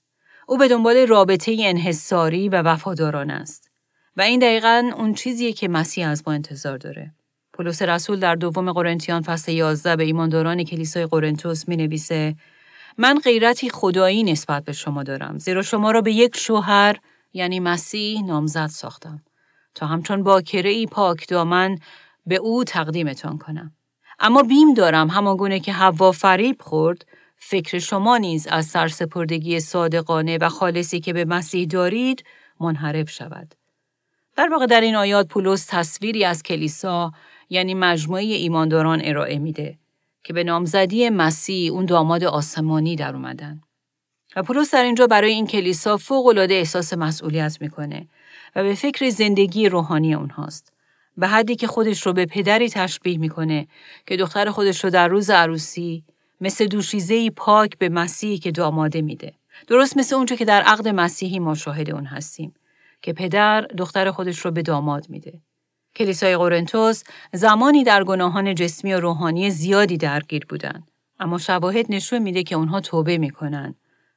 او 0.48 0.58
به 0.58 0.68
دنبال 0.68 0.98
رابطه 0.98 1.58
انحصاری 1.60 2.50
و 2.50 2.62
وفاداران 2.62 3.30
است. 3.30 3.72
و 4.18 4.22
این 4.22 4.40
دقیقا 4.40 4.92
اون 4.98 5.14
چیزیه 5.14 5.54
که 5.54 5.68
مسیح 5.68 6.08
از 6.08 6.24
ما 6.28 6.34
انتظار 6.34 6.78
داره. 6.78 7.14
پولس 7.54 7.82
رسول 7.82 8.20
در 8.20 8.36
دوم 8.36 8.72
قرنتیان 8.72 9.22
فصل 9.22 9.52
11 9.52 9.96
به 9.96 10.04
ایمانداران 10.04 10.64
کلیسای 10.64 11.06
قرنتوس 11.06 11.68
می 11.68 11.78
نویسه 11.78 12.36
من 12.98 13.20
غیرتی 13.20 13.70
خدایی 13.70 14.24
نسبت 14.24 14.64
به 14.64 14.74
شما 14.74 15.04
دارم 15.04 15.38
زیرا 15.38 15.62
شما 15.62 15.92
را 15.92 16.02
به 16.02 16.12
یک 16.12 16.38
شوهر 16.38 17.00
یعنی 17.34 17.60
مسیح 17.60 18.26
نامزد 18.26 18.68
ساختم 18.68 19.24
تا 19.76 19.86
همچون 19.86 20.24
باکره 20.24 20.70
ای 20.70 20.86
پاک 20.86 21.28
دامن 21.28 21.78
به 22.28 22.36
او 22.36 22.64
تقدیمتان 22.64 23.38
کنم. 23.38 23.74
اما 24.20 24.44
بیم 24.44 24.74
دارم 24.74 25.10
همانگونه 25.10 25.60
که 25.60 25.72
هوا 25.72 26.12
فریب 26.12 26.62
خورد 26.62 27.06
فکر 27.36 27.80
شما 27.80 28.18
نیز 28.18 28.48
از 28.48 28.66
سرسپردگی 28.66 29.60
صادقانه 29.60 30.38
و 30.38 30.50
خالصی 30.50 31.00
که 31.00 31.14
به 31.14 31.26
مسیح 31.26 31.68
دارید 31.68 32.24
منحرف 32.60 33.10
شود. 33.10 33.56
در 34.36 34.50
واقع 34.50 34.66
در 34.66 34.82
این 34.82 34.96
آیات 34.96 35.28
پولس 35.28 35.66
تصویری 35.70 36.26
از 36.26 36.44
کلیسا 36.44 37.12
یعنی 37.50 37.74
مجموعه 37.74 38.24
ایمانداران 38.24 39.02
ارائه 39.04 39.40
میده 39.40 39.78
که 40.24 40.34
به 40.34 40.44
نامزدی 40.44 41.10
مسیح 41.10 41.72
اون 41.72 41.86
داماد 41.86 42.24
آسمانی 42.24 42.96
در 42.96 43.16
اومدن. 43.16 43.62
و 44.36 44.44
پولس 44.44 44.74
در 44.74 44.84
اینجا 44.84 45.08
برای 45.08 45.32
این 45.32 45.48
کلیسا 45.48 45.98
فوق 45.98 46.26
العاده 46.26 46.54
احساس 46.54 46.94
مسئولیت 46.94 47.58
می‌کنه 47.62 48.08
و 48.56 48.64
به 48.64 48.74
فکر 48.74 49.10
زندگی 49.10 49.70
روحانی 49.70 50.14
اونهاست. 50.14 50.74
به 51.18 51.28
حدی 51.28 51.56
که 51.56 51.68
خودش 51.68 52.06
رو 52.06 52.14
به 52.14 52.26
پدری 52.26 52.70
تشبیه 52.70 53.18
می‌کنه 53.18 53.68
که 54.06 54.18
دختر 54.18 54.50
خودش 54.50 54.84
رو 54.84 54.90
در 54.90 55.08
روز 55.08 55.30
عروسی 55.30 56.04
مثل 56.42 56.66
دوشیزهی 56.66 57.30
پاک 57.30 57.78
به 57.78 57.90
مسیحی 57.90 58.38
که 58.38 58.52
داماده 58.52 59.02
میده. 59.02 59.34
درست 59.68 59.98
مثل 59.98 60.16
اونجا 60.16 60.36
که 60.36 60.46
در 60.46 60.62
عقد 60.62 60.88
مسیحی 60.88 61.40
ما 61.40 61.56
شاهد 61.56 61.92
اون 61.92 62.06
هستیم 62.06 62.54
که 63.02 63.14
پدر 63.14 63.62
دختر 63.62 64.12
خودش 64.12 64.40
رو 64.40 64.52
به 64.52 64.62
داماد 64.62 65.10
میده. 65.10 65.34
کلیسای 65.96 66.38
قرنتوس 66.38 67.04
زمانی 67.34 67.84
در 67.84 68.04
گناهان 68.04 68.56
جسمی 68.56 68.94
و 68.94 69.00
روحانی 69.00 69.52
زیادی 69.52 69.98
درگیر 69.98 70.46
بودن 70.50 70.84
اما 71.20 71.38
شواهد 71.38 71.86
نشون 71.90 72.20
میده 72.20 72.44
که 72.44 72.56
اونها 72.56 72.82
توبه 72.82 73.18
می‌کنن 73.18 73.76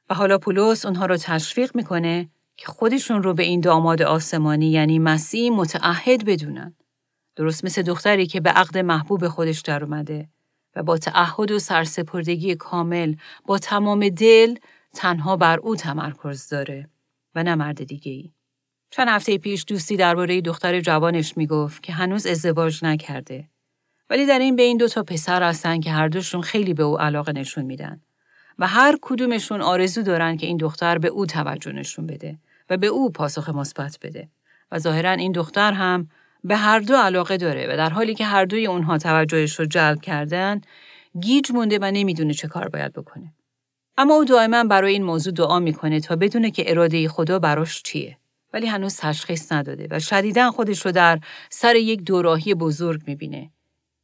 و 0.09 0.13
حالا 0.13 0.37
پولس 0.37 0.85
اونها 0.85 1.05
رو 1.05 1.17
تشویق 1.17 1.75
می‌کنه 1.75 2.29
که 2.57 2.67
خودشون 2.67 3.23
رو 3.23 3.33
به 3.33 3.43
این 3.43 3.59
داماد 3.59 4.01
آسمانی 4.01 4.71
یعنی 4.71 4.99
مسیح 4.99 5.51
متعهد 5.51 6.25
بدونن. 6.25 6.75
درست 7.41 7.65
مثل 7.65 7.81
دختری 7.81 8.27
که 8.27 8.39
به 8.39 8.49
عقد 8.49 8.77
محبوب 8.77 9.27
خودش 9.27 9.59
در 9.59 9.83
اومده 9.83 10.29
و 10.75 10.83
با 10.83 10.97
تعهد 10.97 11.51
و 11.51 11.59
سرسپردگی 11.59 12.55
کامل 12.55 13.15
با 13.45 13.57
تمام 13.57 14.09
دل 14.09 14.55
تنها 14.93 15.37
بر 15.37 15.59
او 15.59 15.75
تمرکز 15.75 16.49
داره 16.49 16.89
و 17.35 17.43
نه 17.43 17.55
مرد 17.55 17.83
دیگه 17.83 18.11
ای. 18.11 18.31
چند 18.89 19.07
هفته 19.07 19.37
پیش 19.37 19.65
دوستی 19.67 19.97
درباره 19.97 20.41
دختر 20.41 20.79
جوانش 20.79 21.37
می‌گفت 21.37 21.83
که 21.83 21.93
هنوز 21.93 22.25
ازدواج 22.25 22.85
نکرده. 22.85 23.49
ولی 24.09 24.25
در 24.25 24.39
این 24.39 24.55
بین 24.55 24.77
دو 24.77 24.87
تا 24.87 25.03
پسر 25.03 25.43
هستن 25.43 25.79
که 25.79 25.91
هر 25.91 26.07
دوشون 26.07 26.41
خیلی 26.41 26.73
به 26.73 26.83
او 26.83 26.99
علاقه 26.99 27.31
نشون 27.31 27.65
میدن 27.65 28.01
و 28.59 28.67
هر 28.67 28.97
کدومشون 29.01 29.61
آرزو 29.61 30.01
دارن 30.01 30.37
که 30.37 30.47
این 30.47 30.57
دختر 30.57 30.97
به 30.97 31.07
او 31.07 31.25
توجه 31.25 31.71
نشون 31.71 32.07
بده 32.07 32.37
و 32.69 32.77
به 32.77 32.87
او 32.87 33.11
پاسخ 33.11 33.49
مثبت 33.49 33.97
بده 34.01 34.29
و 34.71 34.79
ظاهرا 34.79 35.11
این 35.11 35.31
دختر 35.31 35.73
هم 35.73 36.09
به 36.43 36.55
هر 36.55 36.79
دو 36.79 36.95
علاقه 36.95 37.37
داره 37.37 37.67
و 37.73 37.77
در 37.77 37.89
حالی 37.89 38.15
که 38.15 38.25
هر 38.25 38.45
دوی 38.45 38.67
اونها 38.67 38.97
توجهش 38.97 39.59
رو 39.59 39.65
جلب 39.65 40.01
کردن 40.01 40.61
گیج 41.19 41.51
مونده 41.51 41.79
و 41.81 41.91
نمی‌دونه 41.91 42.33
چه 42.33 42.47
کار 42.47 42.69
باید 42.69 42.93
بکنه. 42.93 43.33
اما 43.97 44.13
او 44.13 44.25
دائما 44.25 44.63
برای 44.63 44.93
این 44.93 45.03
موضوع 45.03 45.33
دعا 45.33 45.59
می‌کنه 45.59 45.99
تا 45.99 46.15
بدونه 46.15 46.51
که 46.51 46.71
اراده 46.71 47.07
خدا 47.07 47.39
براش 47.39 47.83
چیه. 47.83 48.17
ولی 48.53 48.67
هنوز 48.67 48.97
تشخیص 48.97 49.51
نداده 49.51 49.87
و 49.91 49.99
شدیدا 49.99 50.51
خودش 50.51 50.85
رو 50.85 50.91
در 50.91 51.19
سر 51.49 51.75
یک 51.75 52.03
دوراهی 52.03 52.53
بزرگ 52.53 53.01
می‌بینه 53.07 53.51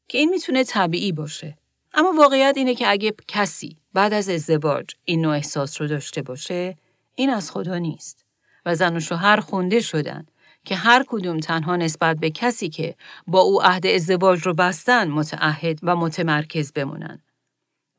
که 0.07 0.17
این 0.17 0.29
می‌تونه 0.29 0.63
طبیعی 0.63 1.11
باشه. 1.11 1.57
اما 1.93 2.13
واقعیت 2.17 2.53
اینه 2.57 2.75
که 2.75 2.91
اگه 2.91 3.13
کسی 3.27 3.77
بعد 3.93 4.13
از 4.13 4.29
ازدواج 4.29 4.85
این 5.05 5.21
نوع 5.21 5.35
احساس 5.35 5.81
رو 5.81 5.87
داشته 5.87 6.21
باشه 6.21 6.75
این 7.15 7.29
از 7.29 7.51
خدا 7.51 7.77
نیست 7.77 8.25
و 8.65 8.75
زن 8.75 8.95
و 8.95 8.99
شوهر 8.99 9.39
خونده 9.39 9.79
شدن 9.79 10.25
که 10.67 10.75
هر 10.75 11.03
کدوم 11.07 11.37
تنها 11.37 11.75
نسبت 11.75 12.17
به 12.17 12.29
کسی 12.29 12.69
که 12.69 12.95
با 13.27 13.39
او 13.39 13.63
عهد 13.63 13.87
ازدواج 13.87 14.41
رو 14.41 14.53
بستن 14.53 15.07
متعهد 15.07 15.79
و 15.83 15.95
متمرکز 15.95 16.73
بمونن. 16.73 17.21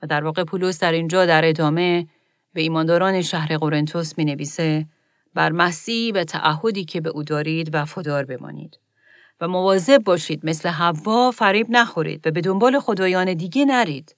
و 0.02 0.06
در 0.06 0.24
واقع 0.24 0.44
پولس 0.44 0.78
در 0.78 0.92
اینجا 0.92 1.26
در 1.26 1.44
ادامه 1.44 2.06
به 2.52 2.60
ایمانداران 2.60 3.22
شهر 3.22 3.56
قرنتوس 3.56 4.18
می 4.18 4.24
نویسه 4.24 4.86
بر 5.34 5.52
مسیح 5.52 6.12
و 6.14 6.24
تعهدی 6.24 6.84
که 6.84 7.00
به 7.00 7.10
او 7.10 7.22
دارید 7.22 7.70
وفادار 7.72 8.24
بمانید. 8.24 8.78
و 9.40 9.48
مواظب 9.48 9.98
باشید 10.04 10.46
مثل 10.46 10.68
حوا 10.68 11.30
فریب 11.30 11.66
نخورید 11.70 12.26
و 12.26 12.30
به 12.30 12.40
دنبال 12.40 12.80
خدایان 12.80 13.34
دیگه 13.34 13.64
نرید. 13.64 14.16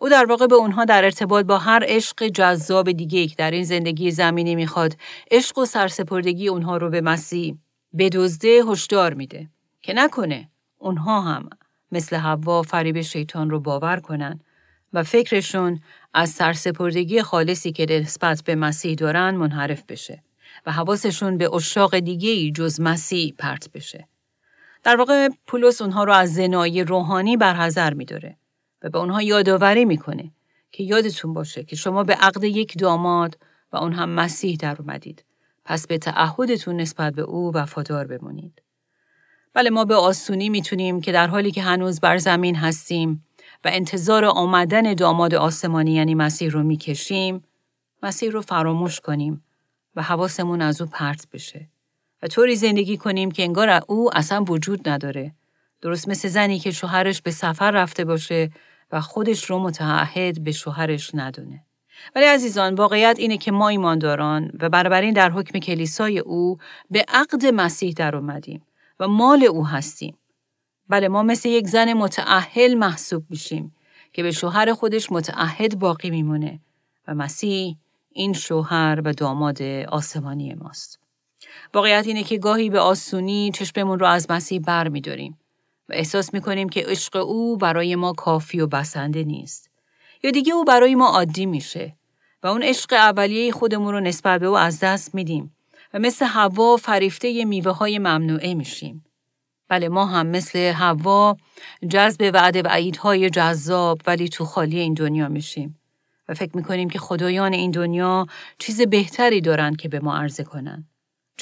او 0.00 0.08
در 0.08 0.24
واقع 0.24 0.46
به 0.46 0.54
اونها 0.54 0.84
در 0.84 1.04
ارتباط 1.04 1.46
با 1.46 1.58
هر 1.58 1.84
عشق 1.86 2.26
جذاب 2.26 2.92
دیگه 2.92 3.34
در 3.38 3.50
این 3.50 3.64
زندگی 3.64 4.10
زمینی 4.10 4.54
می‌خواد 4.54 4.96
عشق 5.30 5.58
و 5.58 5.64
سرسپردگی 5.64 6.48
اونها 6.48 6.76
رو 6.76 6.90
به 6.90 7.00
مسیح 7.00 7.56
بدزده 7.98 8.62
هشدار 8.68 9.14
میده 9.14 9.48
که 9.82 9.92
نکنه 9.92 10.48
اونها 10.78 11.20
هم 11.20 11.50
مثل 11.92 12.16
حوا 12.16 12.62
فریب 12.62 13.00
شیطان 13.00 13.50
رو 13.50 13.60
باور 13.60 14.00
کنن 14.00 14.40
و 14.92 15.02
فکرشون 15.02 15.80
از 16.14 16.30
سرسپردگی 16.30 17.22
خالصی 17.22 17.72
که 17.72 17.86
نسبت 17.90 18.42
به 18.44 18.54
مسیح 18.54 18.94
دارن 18.94 19.34
منحرف 19.34 19.82
بشه 19.88 20.22
و 20.66 20.72
حواسشون 20.72 21.38
به 21.38 21.54
اشاق 21.54 21.98
دیگه 21.98 22.50
جز 22.50 22.80
مسیح 22.80 23.34
پرت 23.38 23.72
بشه. 23.72 24.08
در 24.82 24.96
واقع 24.96 25.28
پولس 25.46 25.82
اونها 25.82 26.04
رو 26.04 26.12
از 26.12 26.34
زنایی 26.34 26.84
روحانی 26.84 27.36
برحضر 27.36 27.94
میداره 27.94 28.36
و 28.82 28.90
به 28.90 28.98
اونها 28.98 29.22
یادآوری 29.22 29.84
می‌کنه 29.84 30.30
که 30.72 30.84
یادتون 30.84 31.34
باشه 31.34 31.64
که 31.64 31.76
شما 31.76 32.04
به 32.04 32.14
عقد 32.14 32.44
یک 32.44 32.78
داماد 32.78 33.38
و 33.72 33.76
اون 33.76 33.92
هم 33.92 34.10
مسیح 34.10 34.56
در 34.56 34.76
اومدید. 34.78 35.24
پس 35.64 35.86
به 35.86 35.98
تعهدتون 35.98 36.76
نسبت 36.76 37.14
به 37.14 37.22
او 37.22 37.54
وفادار 37.54 38.06
بمونید. 38.06 38.62
بله 39.54 39.70
ما 39.70 39.84
به 39.84 39.94
آسونی 39.94 40.48
می‌تونیم 40.48 41.00
که 41.00 41.12
در 41.12 41.26
حالی 41.26 41.50
که 41.50 41.62
هنوز 41.62 42.00
بر 42.00 42.18
زمین 42.18 42.56
هستیم 42.56 43.24
و 43.64 43.70
انتظار 43.72 44.24
آمدن 44.24 44.94
داماد 44.94 45.34
آسمانی 45.34 45.92
یعنی 45.92 46.14
مسیح 46.14 46.50
رو 46.50 46.62
می‌کشیم، 46.62 47.44
مسیح 48.02 48.30
رو 48.30 48.40
فراموش 48.40 49.00
کنیم 49.00 49.44
و 49.96 50.02
حواسمون 50.02 50.62
از 50.62 50.80
او 50.80 50.88
پرت 50.88 51.26
بشه. 51.32 51.68
و 52.22 52.26
طوری 52.26 52.56
زندگی 52.56 52.96
کنیم 52.96 53.30
که 53.30 53.42
انگار 53.42 53.82
او 53.88 54.16
اصلا 54.16 54.44
وجود 54.44 54.88
نداره. 54.88 55.34
درست 55.80 56.08
مثل 56.08 56.28
زنی 56.28 56.58
که 56.58 56.70
شوهرش 56.70 57.22
به 57.22 57.30
سفر 57.30 57.70
رفته 57.70 58.04
باشه 58.04 58.50
و 58.92 59.00
خودش 59.00 59.44
رو 59.44 59.58
متعهد 59.58 60.44
به 60.44 60.52
شوهرش 60.52 61.10
ندونه. 61.14 61.64
ولی 62.14 62.24
عزیزان 62.24 62.74
واقعیت 62.74 63.18
اینه 63.18 63.38
که 63.38 63.52
ما 63.52 63.68
ایمانداران 63.68 64.50
و 64.60 64.68
برابرین 64.68 65.12
در 65.12 65.30
حکم 65.30 65.58
کلیسای 65.58 66.18
او 66.18 66.58
به 66.90 67.04
عقد 67.08 67.46
مسیح 67.46 67.92
در 67.92 68.16
اومدیم 68.16 68.62
و 69.00 69.08
مال 69.08 69.44
او 69.44 69.66
هستیم. 69.66 70.18
بله 70.88 71.08
ما 71.08 71.22
مثل 71.22 71.48
یک 71.48 71.68
زن 71.68 71.92
متعهل 71.92 72.74
محسوب 72.74 73.24
میشیم 73.30 73.74
که 74.12 74.22
به 74.22 74.30
شوهر 74.30 74.72
خودش 74.72 75.12
متعهد 75.12 75.78
باقی 75.78 76.10
میمونه 76.10 76.60
و 77.08 77.14
مسیح 77.14 77.76
این 78.12 78.32
شوهر 78.32 79.00
و 79.04 79.12
داماد 79.12 79.62
آسمانی 79.88 80.54
ماست. 80.54 80.98
واقعیت 81.74 82.06
اینه 82.06 82.22
که 82.22 82.38
گاهی 82.38 82.70
به 82.70 82.80
آسونی 82.80 83.50
چشممون 83.54 83.98
رو 83.98 84.06
از 84.06 84.30
مسیح 84.30 84.60
بر 84.60 84.88
می 84.88 85.00
داریم 85.00 85.38
و 85.88 85.92
احساس 85.92 86.34
می 86.34 86.40
کنیم 86.40 86.68
که 86.68 86.84
عشق 86.86 87.16
او 87.16 87.56
برای 87.56 87.96
ما 87.96 88.12
کافی 88.12 88.60
و 88.60 88.66
بسنده 88.66 89.24
نیست. 89.24 89.71
یا 90.22 90.30
دیگه 90.30 90.52
او 90.52 90.64
برای 90.64 90.94
ما 90.94 91.08
عادی 91.08 91.46
میشه 91.46 91.96
و 92.42 92.46
اون 92.46 92.62
عشق 92.62 92.92
اولیه 92.92 93.52
خودمون 93.52 93.94
رو 93.94 94.00
نسبت 94.00 94.40
به 94.40 94.46
او 94.46 94.58
از 94.58 94.80
دست 94.80 95.14
میدیم 95.14 95.56
و 95.94 95.98
مثل 95.98 96.26
هوا 96.26 96.76
فریفته 96.76 97.44
میوه 97.44 97.72
های 97.72 97.98
ممنوعه 97.98 98.54
میشیم. 98.54 99.04
بله 99.68 99.88
ما 99.88 100.06
هم 100.06 100.26
مثل 100.26 100.58
هوا 100.58 101.36
جذب 101.88 102.30
وعده 102.34 102.62
و 102.62 102.68
عیدهای 102.68 103.30
جذاب 103.30 104.00
ولی 104.06 104.28
تو 104.28 104.44
خالی 104.44 104.78
این 104.78 104.94
دنیا 104.94 105.28
میشیم 105.28 105.78
و 106.28 106.34
فکر 106.34 106.56
می‌کنیم 106.56 106.90
که 106.90 106.98
خدایان 106.98 107.52
این 107.52 107.70
دنیا 107.70 108.26
چیز 108.58 108.80
بهتری 108.82 109.40
دارن 109.40 109.74
که 109.74 109.88
به 109.88 110.00
ما 110.00 110.16
عرضه 110.16 110.44
کنن. 110.44 110.88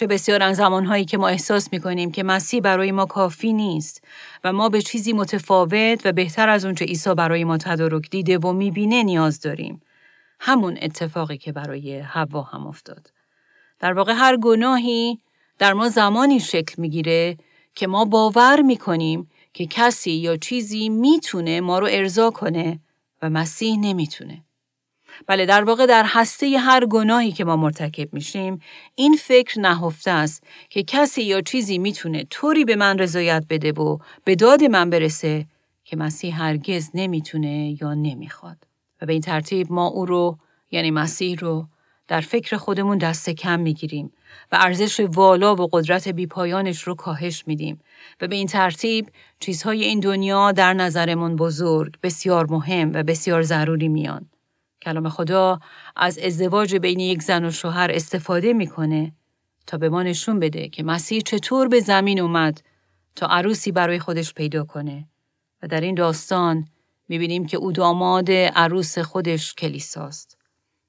چه 0.01 0.07
بسیار 0.07 0.43
از 0.43 0.57
زمانهایی 0.57 1.05
که 1.05 1.19
ما 1.19 1.29
احساس 1.29 1.73
می 1.73 1.81
کنیم 1.81 2.13
که 2.13 2.23
مسیح 2.23 2.61
برای 2.61 2.93
ما 2.93 3.07
کافی 3.07 3.53
نیست 3.53 4.05
و 4.45 4.53
ما 4.53 4.69
به 4.69 4.83
چیزی 4.83 5.13
متفاوت 5.13 6.01
و 6.05 6.13
بهتر 6.13 6.49
از 6.49 6.65
اونچه 6.65 6.85
عیسی 6.85 7.15
برای 7.15 7.45
ما 7.45 7.59
تدارک 7.59 8.11
دیده 8.11 8.39
و 8.39 8.53
می‌بینه 8.53 9.03
نیاز 9.03 9.41
داریم. 9.41 9.83
همون 10.41 10.79
اتفاقی 10.83 11.39
که 11.39 11.53
برای 11.53 11.99
حوا 11.99 12.43
هم 12.43 12.67
افتاد. 12.67 13.13
در 13.81 13.93
واقع 13.93 14.13
هر 14.13 14.37
گناهی 14.37 15.19
در 15.59 15.73
ما 15.73 15.89
زمانی 15.89 16.41
شکل 16.41 16.75
می‌گیره 16.79 17.37
که 17.75 17.87
ما 17.87 18.05
باور 18.05 18.61
می‌کنیم 18.61 19.31
که 19.55 19.67
کسی 19.67 20.13
یا 20.13 20.37
چیزی 20.37 20.89
می‌تونه 20.89 21.61
ما 21.61 21.79
رو 21.79 21.89
ارضا 21.91 22.31
کنه 22.31 22.81
و 23.23 23.31
مسیح 23.31 23.79
نمی‌تونه. 23.79 24.45
بله 25.27 25.47
در 25.47 25.65
واقع 25.65 25.87
در 25.87 26.05
هسته 26.07 26.59
هر 26.59 26.87
گناهی 26.87 27.33
که 27.33 27.45
ما 27.45 27.57
مرتکب 27.57 28.15
میشیم 28.15 28.61
این 28.95 29.17
فکر 29.17 29.61
نهفته 29.61 30.11
است 30.11 30.45
که 30.71 30.83
کسی 30.83 31.23
یا 31.23 31.41
چیزی 31.41 31.79
می‌تونه 31.79 32.25
طوری 32.31 32.65
به 32.65 32.77
من 32.77 32.99
رضایت 32.99 33.45
بده 33.51 33.73
و 33.73 33.99
به 34.25 34.35
داد 34.35 34.65
من 34.65 34.91
برسه 34.91 35.47
که 35.85 35.97
مسیح 35.97 36.43
هرگز 36.43 36.91
نمی‌تونه 36.95 37.83
یا 37.83 37.95
نمی‌خواد 37.95 38.57
و 39.03 39.07
به 39.07 39.13
این 39.13 39.23
ترتیب 39.23 39.73
ما 39.73 39.87
او 39.87 40.07
رو 40.07 40.39
یعنی 40.71 40.91
مسیح 40.91 41.39
رو 41.39 41.67
در 42.09 42.21
فکر 42.21 42.57
خودمون 42.57 42.99
دست 42.99 43.31
کم 43.31 43.61
می‌گیریم 43.61 44.13
و 44.53 44.59
ارزش 44.61 45.01
والا 45.01 45.55
و 45.55 45.69
قدرت 45.73 46.09
بیپایانش 46.09 46.83
رو 46.83 46.95
کاهش 46.95 47.45
میدیم 47.47 47.81
و 48.21 48.29
به 48.29 48.37
این 48.37 48.47
ترتیب 48.47 49.09
چیزهای 49.41 49.85
این 49.85 50.01
دنیا 50.01 50.53
در 50.53 50.75
نظرمون 50.75 51.37
بزرگ، 51.37 51.95
بسیار 52.03 52.47
مهم 52.51 52.91
و 52.95 53.03
بسیار 53.03 53.43
ضروری 53.43 53.89
میان. 53.89 54.27
کلام 54.83 55.09
خدا 55.09 55.61
از 55.97 56.19
ازدواج 56.19 56.77
بین 56.77 57.01
یک 57.01 57.23
زن 57.23 57.45
و 57.45 57.51
شوهر 57.51 57.91
استفاده 57.95 58.53
می‌کنه 58.53 59.13
تا 59.67 59.79
به 59.79 59.89
ما 59.89 60.03
نشون 60.03 60.41
بده 60.41 60.69
که 60.69 60.83
مسیح 60.83 61.21
چطور 61.21 61.69
به 61.69 61.81
زمین 61.81 62.21
اومد 62.21 62.63
تا 63.17 63.27
عروسی 63.27 63.73
برای 63.73 63.99
خودش 63.99 64.35
پیدا 64.35 64.65
کنه. 64.65 65.09
و 65.63 65.67
در 65.67 65.81
این 65.81 65.95
داستان 65.95 66.69
می‌بینیم 67.09 67.47
که 67.47 67.57
او 67.57 67.73
داماد 67.73 68.31
عروس 68.31 68.99
خودش 68.99 69.55
کلیساست. 69.55 70.39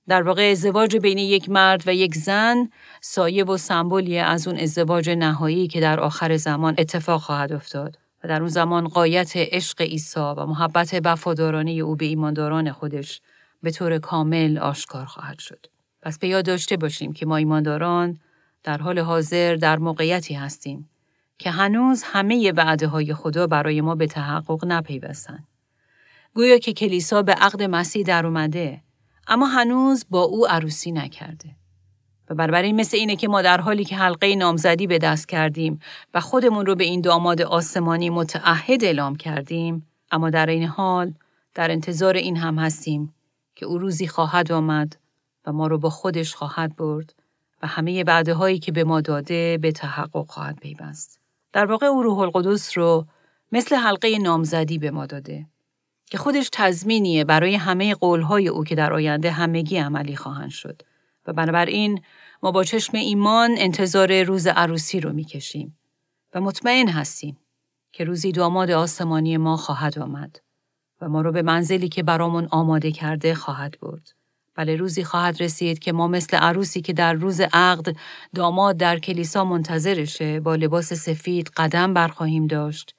در 0.08 0.21
واقع 0.21 0.51
ازدواج 0.51 0.97
بین 0.97 1.17
یک 1.17 1.49
مرد 1.49 1.84
و 1.88 1.93
یک 1.93 2.15
زن 2.15 2.69
سایه 3.01 3.43
و 3.43 3.58
سمبولی 3.58 4.17
از 4.17 4.47
اون 4.47 4.58
ازدواج 4.58 5.10
نهایی 5.10 5.67
که 5.67 5.80
در 5.80 5.99
آخر 5.99 6.38
زمان 6.38 6.75
اتفاق 6.77 7.21
خواهد 7.21 7.54
افتاد. 7.54 7.97
و 8.23 8.27
در 8.27 8.39
اون 8.39 8.49
زمان 8.49 8.88
قایت 8.88 9.32
عشق 9.36 9.82
عیسی 9.82 10.19
و 10.19 10.45
محبت 10.45 11.01
وفادارانه 11.04 11.71
او 11.71 11.95
به 11.95 12.06
ایمانداران 12.06 12.71
خودش 12.71 13.21
به 13.63 13.71
طور 13.71 13.97
کامل 13.97 14.58
آشکار 14.58 15.06
خواهد 15.06 15.39
شد. 15.39 15.65
پس 16.02 16.19
به 16.19 16.28
یاد 16.28 16.45
داشته 16.45 16.78
باشیم 16.78 17.13
که 17.13 17.26
ما 17.26 17.36
ایمانداران 17.36 18.19
در 18.63 18.78
حال 18.78 19.00
حاضر 19.00 19.56
در 19.56 19.78
موقعیتی 19.78 20.34
هستیم 20.34 20.89
که 21.38 21.52
هنوز 21.52 22.04
همه 22.06 22.52
وعده 22.52 22.88
های 22.88 23.13
خدا 23.13 23.47
برای 23.47 23.82
ما 23.82 23.95
به 23.95 24.08
تحقق 24.08 24.65
نپیوستند. 24.65 25.47
گویا 26.34 26.58
که 26.58 26.74
کلیسا 26.74 27.21
به 27.21 27.34
عقد 27.34 27.63
مسیح 27.63 28.06
در 28.06 28.26
اومده 28.26 28.82
اما 29.28 29.45
هنوز 29.45 30.06
با 30.10 30.21
او 30.21 30.47
عروسی 30.47 30.91
نکرده. 30.91 31.50
و 32.30 32.36
بنابراین 32.36 32.76
مثل 32.76 32.97
اینه 32.97 33.15
که 33.15 33.28
ما 33.28 33.41
در 33.41 33.62
حالی 33.62 33.86
که 33.86 33.95
حلقه 33.95 34.36
نامزدی 34.36 34.88
به 34.88 34.97
دست 34.97 35.30
کردیم 35.30 35.80
و 36.13 36.19
خودمون 36.19 36.65
رو 36.65 36.76
به 36.76 36.84
این 36.84 37.02
داماد 37.02 37.41
آسمانی 37.41 38.10
متعهد 38.10 38.84
اعلام 38.84 39.15
کردیم 39.15 39.88
اما 40.12 40.30
در 40.30 40.45
این 40.45 40.63
حال 40.63 41.13
در 41.56 41.71
انتظار 41.71 42.15
این 42.15 42.38
هم 42.38 42.60
هستیم 42.60 43.13
که 43.62 43.67
او 43.67 43.78
روزی 43.78 44.08
خواهد 44.08 44.52
آمد 44.52 44.97
و 45.45 45.52
ما 45.52 45.67
رو 45.67 45.78
با 45.78 45.89
خودش 45.89 46.36
خواهد 46.36 46.76
برد 46.76 47.13
و 47.62 47.67
همه 47.67 48.04
بعده 48.04 48.34
هایی 48.34 48.60
که 48.60 48.71
به 48.71 48.84
ما 48.84 49.02
داده 49.02 49.58
به 49.58 49.71
تحقق 49.71 50.32
خواهد 50.32 50.60
پیوست. 50.60 51.19
در 51.54 51.65
واقع 51.65 51.86
او 51.86 52.04
روح 52.04 52.19
القدس 52.19 52.78
رو 52.78 53.06
مثل 53.52 53.76
حلقه 53.76 54.17
نامزدی 54.17 54.78
به 54.78 54.91
ما 54.91 55.06
داده 55.06 55.45
که 56.06 56.17
خودش 56.17 56.50
تضمینیه 56.52 57.24
برای 57.24 57.56
همه 57.56 57.95
قولهای 57.95 58.47
او 58.47 58.63
که 58.63 58.76
در 58.76 58.93
آینده 58.93 59.32
همگی 59.32 59.78
عملی 59.78 60.15
خواهند 60.15 60.52
شد 60.52 60.82
و 61.28 61.34
بنابراین 61.34 62.02
ما 62.43 62.52
با 62.52 62.63
چشم 62.63 62.97
ایمان 62.97 63.56
انتظار 63.58 64.24
روز 64.24 64.47
عروسی 64.47 65.00
رو 65.00 65.13
می‌کشیم 65.13 65.78
و 66.34 66.41
مطمئن 66.41 66.88
هستیم 66.88 67.38
که 67.91 68.04
روزی 68.04 68.32
داماد 68.32 68.71
آسمانی 68.71 69.38
ما 69.38 69.58
خواهد 69.58 70.00
آمد 70.00 70.39
و 71.01 71.09
ما 71.09 71.21
رو 71.21 71.31
به 71.31 71.41
منزلی 71.41 71.89
که 71.89 72.03
برامون 72.03 72.47
آماده 72.51 72.91
کرده 72.91 73.35
خواهد 73.35 73.79
برد. 73.81 74.13
بله 74.55 74.75
روزی 74.75 75.03
خواهد 75.03 75.41
رسید 75.41 75.79
که 75.79 75.91
ما 75.91 76.07
مثل 76.07 76.37
عروسی 76.37 76.81
که 76.81 76.93
در 76.93 77.13
روز 77.13 77.41
عقد 77.53 77.95
داماد 78.35 78.77
در 78.77 78.99
کلیسا 78.99 79.45
منتظرشه 79.45 80.39
با 80.39 80.55
لباس 80.55 80.93
سفید 80.93 81.51
قدم 81.57 81.93
برخواهیم 81.93 82.47
داشت 82.47 82.95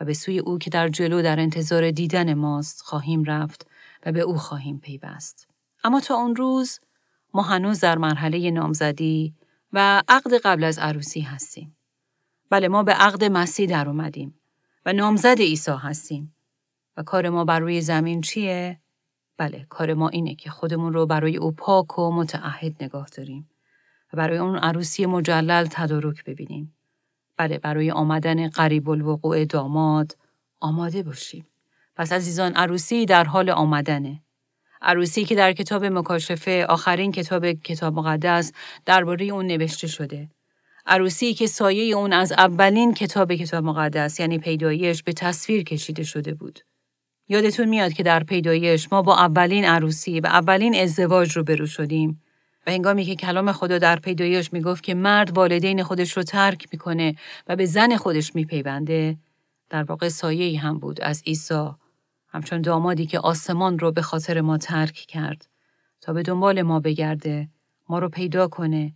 و 0.00 0.04
به 0.04 0.14
سوی 0.14 0.38
او 0.38 0.58
که 0.58 0.70
در 0.70 0.88
جلو 0.88 1.22
در 1.22 1.40
انتظار 1.40 1.90
دیدن 1.90 2.34
ماست 2.34 2.82
خواهیم 2.82 3.24
رفت 3.24 3.66
و 4.06 4.12
به 4.12 4.20
او 4.20 4.36
خواهیم 4.36 4.78
پیوست. 4.78 5.48
اما 5.84 6.00
تا 6.00 6.14
اون 6.14 6.36
روز 6.36 6.80
ما 7.34 7.42
هنوز 7.42 7.80
در 7.80 7.98
مرحله 7.98 8.50
نامزدی 8.50 9.34
و 9.72 10.02
عقد 10.08 10.34
قبل 10.44 10.64
از 10.64 10.78
عروسی 10.78 11.20
هستیم. 11.20 11.76
بله 12.50 12.68
ما 12.68 12.82
به 12.82 12.92
عقد 12.92 13.24
مسیح 13.24 13.68
در 13.68 13.88
اومدیم 13.88 14.40
و 14.86 14.92
نامزد 14.92 15.38
عیسی 15.38 15.72
هستیم. 15.78 16.34
و 16.96 17.02
کار 17.02 17.28
ما 17.28 17.44
بر 17.44 17.58
روی 17.58 17.80
زمین 17.80 18.20
چیه؟ 18.20 18.80
بله 19.36 19.66
کار 19.68 19.94
ما 19.94 20.08
اینه 20.08 20.34
که 20.34 20.50
خودمون 20.50 20.92
رو 20.92 21.06
برای 21.06 21.36
او 21.36 21.52
پاک 21.52 21.98
و 21.98 22.12
متعهد 22.12 22.84
نگاه 22.84 23.06
داریم 23.16 23.50
و 24.12 24.16
برای 24.16 24.38
اون 24.38 24.56
عروسی 24.56 25.06
مجلل 25.06 25.66
تدارک 25.70 26.24
ببینیم. 26.24 26.74
بله 27.36 27.58
برای 27.58 27.90
آمدن 27.90 28.48
قریب 28.48 28.90
الوقوع 28.90 29.44
داماد 29.44 30.16
آماده 30.60 31.02
باشیم. 31.02 31.46
پس 31.96 32.12
عزیزان 32.12 32.52
عروسی 32.52 33.06
در 33.06 33.24
حال 33.24 33.50
آمدنه. 33.50 34.22
عروسی 34.82 35.24
که 35.24 35.34
در 35.34 35.52
کتاب 35.52 35.84
مکاشفه 35.84 36.66
آخرین 36.66 37.12
کتاب 37.12 37.52
کتاب 37.52 37.94
مقدس 37.94 38.52
درباره 38.86 39.26
اون 39.26 39.46
نوشته 39.46 39.86
شده. 39.86 40.28
عروسی 40.86 41.34
که 41.34 41.46
سایه 41.46 41.96
اون 41.96 42.12
از 42.12 42.32
اولین 42.32 42.94
کتاب 42.94 43.34
کتاب 43.34 43.64
مقدس 43.64 44.20
یعنی 44.20 44.38
پیدایش 44.38 45.02
به 45.02 45.12
تصویر 45.12 45.62
کشیده 45.62 46.02
شده 46.02 46.34
بود. 46.34 46.60
یادتون 47.32 47.68
میاد 47.68 47.92
که 47.92 48.02
در 48.02 48.22
پیدایش 48.22 48.92
ما 48.92 49.02
با 49.02 49.16
اولین 49.16 49.64
عروسی 49.64 50.20
و 50.20 50.26
اولین 50.26 50.74
ازدواج 50.74 51.32
رو 51.32 51.44
برو 51.44 51.66
شدیم. 51.66 52.22
و 52.66 52.70
هنگامی 52.70 53.04
که 53.04 53.16
کلام 53.16 53.52
خدا 53.52 53.78
در 53.78 53.98
پیدایش 53.98 54.52
می‌گفت 54.52 54.82
که 54.82 54.94
مرد 54.94 55.36
والدین 55.36 55.82
خودش 55.82 56.16
رو 56.16 56.22
ترک 56.22 56.68
می‌کنه 56.72 57.14
و 57.46 57.56
به 57.56 57.66
زن 57.66 57.96
خودش 57.96 58.34
میپیونده 58.34 59.16
در 59.68 59.82
واقع 59.82 60.08
سایه 60.08 60.60
هم 60.60 60.78
بود 60.78 61.00
از 61.00 61.22
عیسی. 61.26 61.68
همچون 62.28 62.62
دامادی 62.62 63.06
که 63.06 63.18
آسمان 63.18 63.78
رو 63.78 63.92
به 63.92 64.02
خاطر 64.02 64.40
ما 64.40 64.58
ترک 64.58 64.94
کرد 64.94 65.48
تا 66.00 66.12
به 66.12 66.22
دنبال 66.22 66.62
ما 66.62 66.80
بگرده 66.80 67.48
ما 67.88 67.98
رو 67.98 68.08
پیدا 68.08 68.48
کنه 68.48 68.92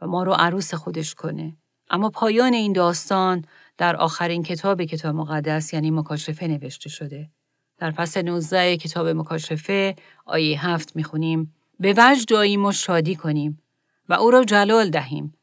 و 0.00 0.06
ما 0.06 0.22
رو 0.22 0.32
عروس 0.32 0.74
خودش 0.74 1.14
کنه. 1.14 1.56
اما 1.90 2.10
پایان 2.10 2.52
این 2.52 2.72
داستان 2.72 3.44
در 3.78 3.96
آخرین 3.96 4.42
کتاب 4.42 4.84
کتاب 4.84 5.14
مقدس 5.14 5.74
یعنی 5.74 5.90
مکاشفه 5.90 6.46
نوشته 6.46 6.88
شده. 6.88 7.28
در 7.78 7.90
فصل 7.90 8.22
19 8.22 8.76
کتاب 8.76 9.08
مکاشفه 9.08 9.96
آیه 10.26 10.66
هفت 10.66 10.96
می‌خونیم 10.96 11.54
به 11.80 11.94
وجد 11.96 12.28
داییم 12.28 12.64
و 12.64 12.72
شادی 12.72 13.16
کنیم 13.16 13.62
و 14.08 14.14
او 14.14 14.30
را 14.30 14.44
جلال 14.44 14.90
دهیم 14.90 15.34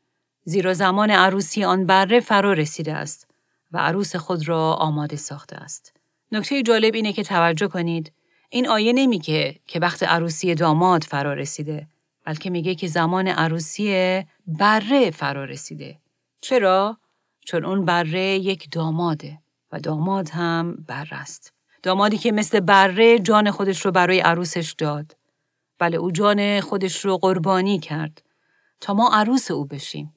زیرا 0.44 0.74
زمان 0.74 1.12
عروسی 1.12 1.64
آن 1.64 1.86
بره 1.86 2.20
فرا 2.20 2.54
رسیده 2.54 2.94
است 2.94 3.28
و 3.72 3.78
عروس 3.78 4.16
خود 4.16 4.48
را 4.48 4.74
آماده 4.74 5.16
ساخته 5.16 5.56
است. 5.56 5.94
نکته 6.32 6.64
جالب 6.64 6.96
اینه 6.96 7.14
که 7.14 7.24
توجه 7.24 7.68
کنید 7.68 8.12
این 8.50 8.68
آیه 8.68 8.94
نمیگه 8.94 9.60
که 9.68 9.80
وقت 9.80 10.04
عروسی 10.04 10.56
داماد 10.56 11.04
فرا 11.04 11.34
رسیده 11.34 11.88
بلکه 12.26 12.50
میگه 12.50 12.76
که 12.76 12.88
زمان 12.88 13.28
عروسی 13.28 14.24
بره 14.48 15.12
فرا 15.12 15.46
رسیده. 15.46 16.00
چرا؟ 16.42 16.98
چون 17.46 17.66
اون 17.66 17.86
بره 17.86 18.36
یک 18.36 18.72
داماده 18.72 19.40
و 19.72 19.80
داماد 19.80 20.30
هم 20.30 20.86
بره 20.88 21.14
است. 21.14 21.55
دامادی 21.86 22.18
که 22.18 22.32
مثل 22.32 22.60
بره 22.60 23.20
جان 23.20 23.52
خودش 23.52 23.86
رو 23.86 23.92
برای 23.92 24.20
عروسش 24.20 24.76
داد. 24.78 25.18
بله 25.80 25.98
او 25.98 26.12
جان 26.12 26.62
خودش 26.62 27.06
رو 27.06 27.18
قربانی 27.18 27.80
کرد 27.80 28.24
تا 28.82 28.94
ما 28.94 29.10
عروس 29.14 29.52
او 29.52 29.66
بشیم. 29.66 30.14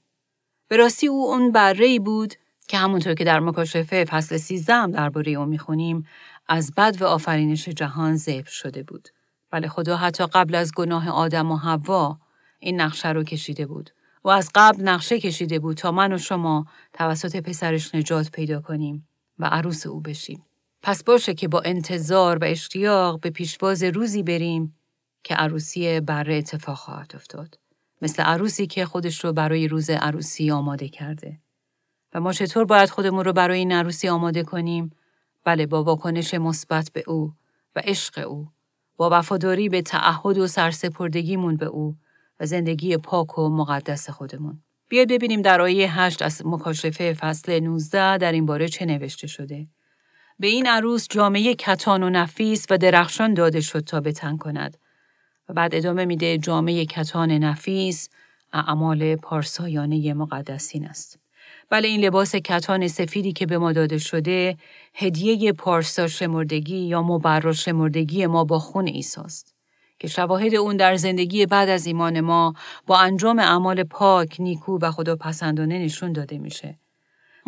به 0.68 0.76
راستی 0.76 1.07
او 1.07 1.33
اون 1.33 1.52
بره 1.52 1.98
بود 1.98 2.35
که 2.68 2.78
همونطور 2.78 3.14
که 3.14 3.24
در 3.24 3.40
مکاشفه 3.40 4.04
فصل 4.04 4.37
سیزدهم 4.37 4.90
درباره 4.90 5.33
او 5.33 5.44
می‌خونیم 5.44 6.07
از 6.46 6.72
بد 6.76 7.02
و 7.02 7.04
آفرینش 7.07 7.68
جهان 7.68 8.16
ذبح 8.16 8.48
شده 8.48 8.83
بود. 8.83 9.09
بله 9.50 9.68
خدا 9.68 9.96
حتی 9.96 10.26
قبل 10.26 10.54
از 10.54 10.72
گناه 10.74 11.11
آدم 11.11 11.50
و 11.50 11.57
حوا 11.57 12.18
این 12.59 12.81
نقشه 12.81 13.09
رو 13.09 13.24
کشیده 13.24 13.66
بود 13.66 13.90
و 14.24 14.28
از 14.28 14.50
قبل 14.54 14.83
نقشه 14.83 15.20
کشیده 15.20 15.59
بود 15.59 15.76
تا 15.76 15.92
من 15.92 16.12
و 16.12 16.18
شما 16.18 16.66
توسط 16.92 17.37
پسرش 17.37 17.94
نجات 17.94 18.31
پیدا 18.31 18.61
کنیم 18.61 19.09
و 19.38 19.44
عروس 19.44 19.87
او 19.87 20.00
بشیم. 20.00 20.47
پس 20.83 21.05
باشه 21.05 21.35
که 21.35 21.49
با 21.49 21.61
انتظار 21.61 22.38
و 22.38 22.45
اشتیاق 22.45 23.21
به 23.21 23.31
پیشواز 23.31 23.83
روزی 23.83 24.23
بریم 24.23 24.79
که 25.25 25.35
عروسی 25.35 26.01
بره 26.01 26.35
اتفاق 26.35 26.77
خواهد 26.77 27.12
افتاد. 27.14 27.59
مثل 28.03 28.23
عروسی 28.23 28.67
که 28.67 28.85
خودش 28.85 29.25
رو 29.25 29.33
برای 29.33 29.69
روز 29.69 29.91
عروسی 29.91 30.51
آماده 30.51 30.88
کرده. 30.88 31.41
و 32.14 32.21
ما 32.21 32.33
چطور 32.33 32.64
باید 32.64 32.91
خودمون 32.91 33.25
رو 33.25 33.33
برای 33.33 33.59
این 33.59 33.73
عروسی 33.73 34.09
آماده 34.09 34.43
کنیم؟ 34.43 34.91
بله 35.45 35.67
با 35.67 35.85
واکنش 35.85 36.35
مثبت 36.35 36.91
به 36.93 37.05
او 37.07 37.33
و 37.77 37.83
عشق 37.85 38.29
او. 38.29 38.49
با 38.97 39.09
وفاداری 39.12 39.69
به 39.69 39.83
تعهد 39.83 40.38
و 40.38 40.47
سرسپردگیمون 40.47 41.57
به 41.57 41.67
او 41.67 41.97
و 42.41 42.47
زندگی 42.47 42.97
پاک 42.97 43.38
و 43.38 43.49
مقدس 43.49 44.11
خودمون. 44.11 44.62
بیاید 44.88 45.09
ببینیم 45.09 45.43
در 45.43 45.61
آیه 45.61 46.01
8 46.01 46.23
از 46.23 46.43
مکاشفه 46.45 47.12
فصل 47.12 47.61
19 47.61 48.19
در 48.19 48.33
این 48.33 48.47
باره 48.47 48.69
چه 48.69 48.85
نوشته 48.85 49.27
شده. 49.27 49.67
به 50.40 50.46
این 50.46 50.66
عروس 50.66 51.07
جامعه 51.11 51.55
کتان 51.55 52.03
و 52.03 52.11
نفیس 52.11 52.66
و 52.70 52.79
درخشان 52.79 53.35
داده 53.35 53.61
شد 53.61 53.81
تا 53.81 54.01
بتن 54.01 54.37
کند. 54.37 54.77
و 55.48 55.53
بعد 55.53 55.74
ادامه 55.74 56.05
میده 56.05 56.38
جامعه 56.38 56.85
کتان 56.85 57.31
نفیس 57.31 58.09
اعمال 58.53 59.16
پارسایانه 59.16 60.14
مقدسین 60.14 60.87
است. 60.87 61.18
بله 61.70 61.88
این 61.88 62.01
لباس 62.01 62.37
کتان 62.37 62.88
سفیدی 62.88 63.33
که 63.33 63.46
به 63.46 63.59
ما 63.59 63.72
داده 63.72 63.98
شده 63.98 64.57
هدیه 64.94 65.53
پارسا 65.53 66.09
شمردگی 66.09 66.79
یا 66.79 67.03
مبرا 67.03 67.53
شمردگی 67.53 68.27
ما 68.27 68.44
با 68.44 68.59
خون 68.59 68.87
ایساست 68.87 69.55
که 69.98 70.09
شواهد 70.09 70.55
اون 70.55 70.77
در 70.77 70.96
زندگی 70.96 71.46
بعد 71.46 71.68
از 71.68 71.87
ایمان 71.87 72.20
ما 72.20 72.55
با 72.87 72.98
انجام 72.98 73.38
اعمال 73.38 73.85
پاک، 73.85 74.37
نیکو 74.40 74.79
و 74.79 74.90
خدا 74.90 75.16
پسندانه 75.16 75.79
نشون 75.79 76.12
داده 76.12 76.38
میشه. 76.38 76.79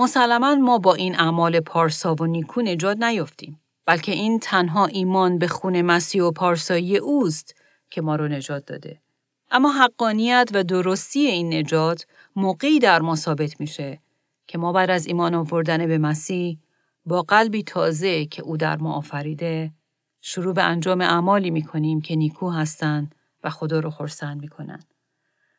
مسلما 0.01 0.55
ما 0.55 0.79
با 0.79 0.95
این 0.95 1.21
اعمال 1.21 1.61
پارسا 1.61 2.15
و 2.15 2.27
نیکو 2.27 2.63
نجات 2.63 3.03
نیفتیم 3.03 3.61
بلکه 3.87 4.13
این 4.13 4.39
تنها 4.39 4.87
ایمان 4.87 5.39
به 5.39 5.49
خون 5.49 5.83
مسیح 5.83 6.23
و 6.23 6.31
پارسایی 6.31 6.97
اوست 6.97 7.55
که 7.91 8.03
ما 8.03 8.17
رو 8.17 8.29
نجات 8.29 8.67
داده. 8.67 9.01
اما 9.51 9.73
حقانیت 9.73 10.51
و 10.55 10.65
درستی 10.65 11.21
این 11.21 11.55
نجات 11.55 12.07
موقعی 12.37 12.79
در 12.79 13.01
ما 13.01 13.17
ثابت 13.17 13.61
میشه 13.61 14.01
که 14.47 14.59
ما 14.59 14.73
بعد 14.73 14.91
از 14.91 15.07
ایمان 15.07 15.35
آوردن 15.35 15.87
به 15.87 15.99
مسیح 15.99 16.59
با 17.07 17.23
قلبی 17.23 17.63
تازه 17.63 18.25
که 18.25 18.43
او 18.43 18.57
در 18.57 18.77
ما 18.77 18.93
آفریده 18.93 19.73
شروع 20.21 20.55
به 20.55 20.63
انجام 20.63 21.01
اعمالی 21.01 21.51
می‌کنیم 21.51 22.01
که 22.01 22.17
نیکو 22.17 22.51
هستند 22.51 23.15
و 23.45 23.51
خدا 23.51 23.81
رو 23.81 23.91
خرسند 23.91 24.41
می‌کنن. 24.41 24.81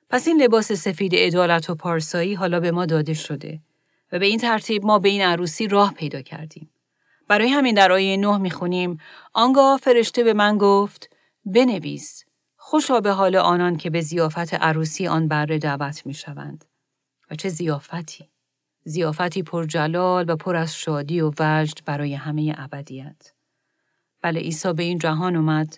پس 0.10 0.28
این 0.28 0.42
لباس 0.42 0.72
سفید 0.72 1.16
عدالت 1.16 1.70
و 1.70 1.76
پارسایی 1.76 2.34
حالا 2.34 2.60
به 2.60 2.72
ما 2.72 2.86
داده 2.86 3.14
شده 3.14 3.60
و 4.12 4.20
به 4.20 4.26
این 4.26 4.40
ترتیب 4.40 4.86
ما 4.86 5.00
به 5.00 5.10
این 5.10 5.22
عروسی 5.22 5.68
راه 5.68 5.94
پیدا 5.94 6.22
کردیم. 6.22 6.70
برای 7.28 7.48
همین 7.48 7.76
در 7.76 7.92
آیه 7.92 8.18
نه 8.18 8.38
می‌خونیم 8.38 8.98
آنگاه 9.34 9.78
فرشته 9.78 10.24
به 10.24 10.34
من 10.34 10.58
گفت 10.58 11.16
بنویس 11.46 12.24
خوشا 12.58 13.00
به 13.00 13.12
حال 13.12 13.36
آنان 13.36 13.78
که 13.78 13.90
به 13.90 14.02
زیافت 14.02 14.54
عروسی 14.54 15.08
آن 15.08 15.28
بره 15.28 15.60
دعوت 15.60 16.06
می‌شوند. 16.06 16.66
و 17.32 17.36
چه 17.36 17.50
زیافتی 17.50 18.30
زیافتی 18.84 19.44
پر 19.44 19.66
جلال 19.66 20.30
و 20.30 20.36
پر 20.36 20.56
از 20.56 20.76
شادی 20.76 21.22
و 21.22 21.32
وجد 21.40 21.80
برای 21.86 22.14
همه 22.14 22.56
ابدیت. 22.58 23.32
بله 24.22 24.40
عیسی 24.40 24.74
به 24.74 24.84
این 24.84 24.98
جهان 24.98 25.36
اومد 25.36 25.78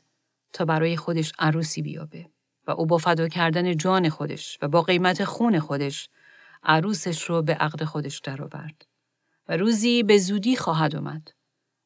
تا 0.54 0.66
برای 0.66 0.98
خودش 0.98 1.34
عروسی 1.40 1.82
بیابه 1.82 2.30
و 2.68 2.72
او 2.72 2.86
با 2.86 2.98
فدا 2.98 3.28
کردن 3.28 3.78
جان 3.78 4.10
خودش 4.10 4.58
و 4.62 4.68
با 4.68 4.82
قیمت 4.82 5.24
خون 5.24 5.60
خودش 5.60 6.10
عروسش 6.64 7.24
رو 7.24 7.42
به 7.42 7.54
عقد 7.54 7.84
خودش 7.84 8.20
درآورد 8.20 8.86
و 9.48 9.58
روزی 9.58 10.04
به 10.04 10.18
زودی 10.18 10.56
خواهد 10.56 10.96
اومد 10.96 11.30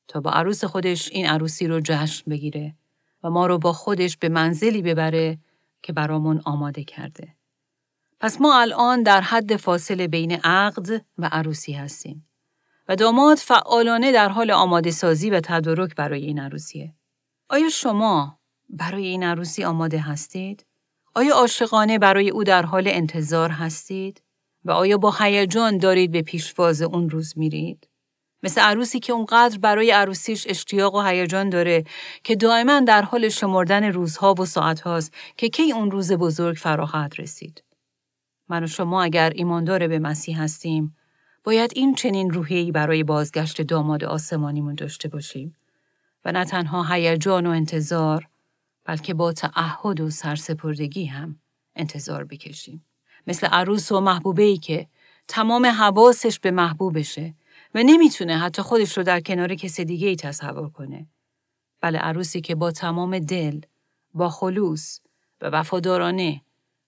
تا 0.08 0.20
با 0.20 0.32
عروس 0.32 0.64
خودش 0.64 1.12
این 1.12 1.28
عروسی 1.28 1.68
رو 1.68 1.82
جشن 1.84 2.32
بگیره 2.32 2.76
و 3.24 3.30
ما 3.30 3.48
رو 3.48 3.58
با 3.58 3.74
خودش 3.74 4.18
به 4.18 4.30
منزلی 4.30 4.82
ببره 4.82 5.38
که 5.82 5.94
برامون 5.94 6.42
آماده 6.46 6.84
کرده. 6.84 7.36
پس 8.20 8.42
ما 8.42 8.62
الان 8.62 9.04
در 9.04 9.22
حد 9.22 9.56
فاصله 9.56 10.08
بین 10.08 10.32
عقد 10.32 11.06
و 11.18 11.30
عروسی 11.32 11.74
هستیم 11.74 12.28
و 12.88 12.96
داماد 12.96 13.38
فعالانه 13.38 14.12
در 14.12 14.30
حال 14.30 14.52
آماده 14.52 14.92
سازی 14.92 15.30
و 15.30 15.42
تدارک 15.44 15.96
برای 15.96 16.26
این 16.26 16.40
عروسیه. 16.40 16.94
آیا 17.50 17.70
شما 17.70 18.40
برای 18.70 19.08
این 19.08 19.24
عروسی 19.24 19.64
آماده 19.64 20.00
هستید؟ 20.00 20.66
آیا 21.16 21.36
عاشقانه 21.36 22.00
برای 22.00 22.30
او 22.30 22.44
در 22.44 22.66
حال 22.66 22.84
انتظار 22.88 23.50
هستید؟ 23.50 24.24
و 24.68 24.72
آیا 24.72 24.98
با 24.98 25.16
هیجان 25.20 25.78
دارید 25.78 26.12
به 26.12 26.22
پیشواز 26.22 26.82
اون 26.82 27.10
روز 27.10 27.38
میرید؟ 27.38 27.88
مثل 28.44 28.62
عروسی 28.62 29.00
که 29.00 29.14
اونقدر 29.14 29.58
برای 29.58 29.92
عروسیش 29.92 30.48
اشتیاق 30.50 30.96
و 30.96 31.02
هیجان 31.02 31.50
داره 31.50 31.84
که 32.24 32.36
دائما 32.36 32.80
در 32.80 33.02
حال 33.02 33.30
شمردن 33.30 33.84
روزها 33.84 34.34
و 34.34 34.46
ساعتهاست 34.46 35.14
که 35.38 35.50
کی 35.50 35.72
اون 35.72 35.92
روز 35.92 36.12
بزرگ 36.12 36.56
فراخواهد 36.56 37.14
رسید. 37.18 37.64
من 38.50 38.64
و 38.64 38.68
شما 38.68 39.04
اگر 39.04 39.30
ایماندار 39.36 39.88
به 39.88 40.00
مسیح 40.00 40.42
هستیم، 40.42 40.96
باید 41.44 41.72
این 41.76 41.96
چنین 41.96 42.30
روحیه‌ای 42.30 42.72
برای 42.72 43.04
بازگشت 43.04 43.62
داماد 43.62 44.04
آسمانیمون 44.04 44.76
داشته 44.76 45.10
باشیم 45.10 45.56
و 46.26 46.32
نه 46.32 46.46
تنها 46.46 46.84
هیجان 46.84 47.48
و 47.48 47.50
انتظار، 47.50 48.28
بلکه 48.86 49.14
با 49.14 49.34
تعهد 49.34 50.00
و 50.00 50.10
سرسپردگی 50.10 51.06
هم 51.06 51.40
انتظار 51.76 52.24
بکشیم. 52.24 52.86
مثل 53.28 53.48
عروس 53.48 53.92
و 53.92 54.00
محبوبه 54.00 54.44
ای 54.44 54.58
که 54.58 54.88
تمام 55.28 55.66
حواسش 55.66 56.40
به 56.40 56.52
محبوبشه 56.52 57.34
و 57.76 57.84
نمی‌تونه 57.84 58.38
حتی 58.38 58.62
خودش 58.62 58.98
رو 58.98 59.04
در 59.04 59.22
کنار 59.22 59.56
کس 59.56 59.80
دیگه 59.80 60.08
ای 60.08 60.16
تصور 60.16 60.70
کنه. 60.70 61.08
بله 61.82 62.00
عروسی 62.00 62.42
که 62.42 62.56
با 62.56 62.72
تمام 62.72 63.20
دل، 63.20 63.62
با 64.14 64.30
خلوص 64.30 65.00
و 65.42 65.46
وفادارانه 65.46 66.42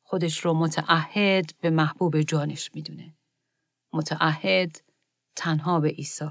خودش 0.03 0.39
رو 0.45 0.53
متعهد 0.53 1.51
به 1.61 1.69
محبوب 1.69 2.21
جانش 2.21 2.69
می‌دونه. 2.73 3.13
متعهد 3.93 4.81
تنها 5.35 5.79
به 5.79 5.89
عیسی. 5.89 6.29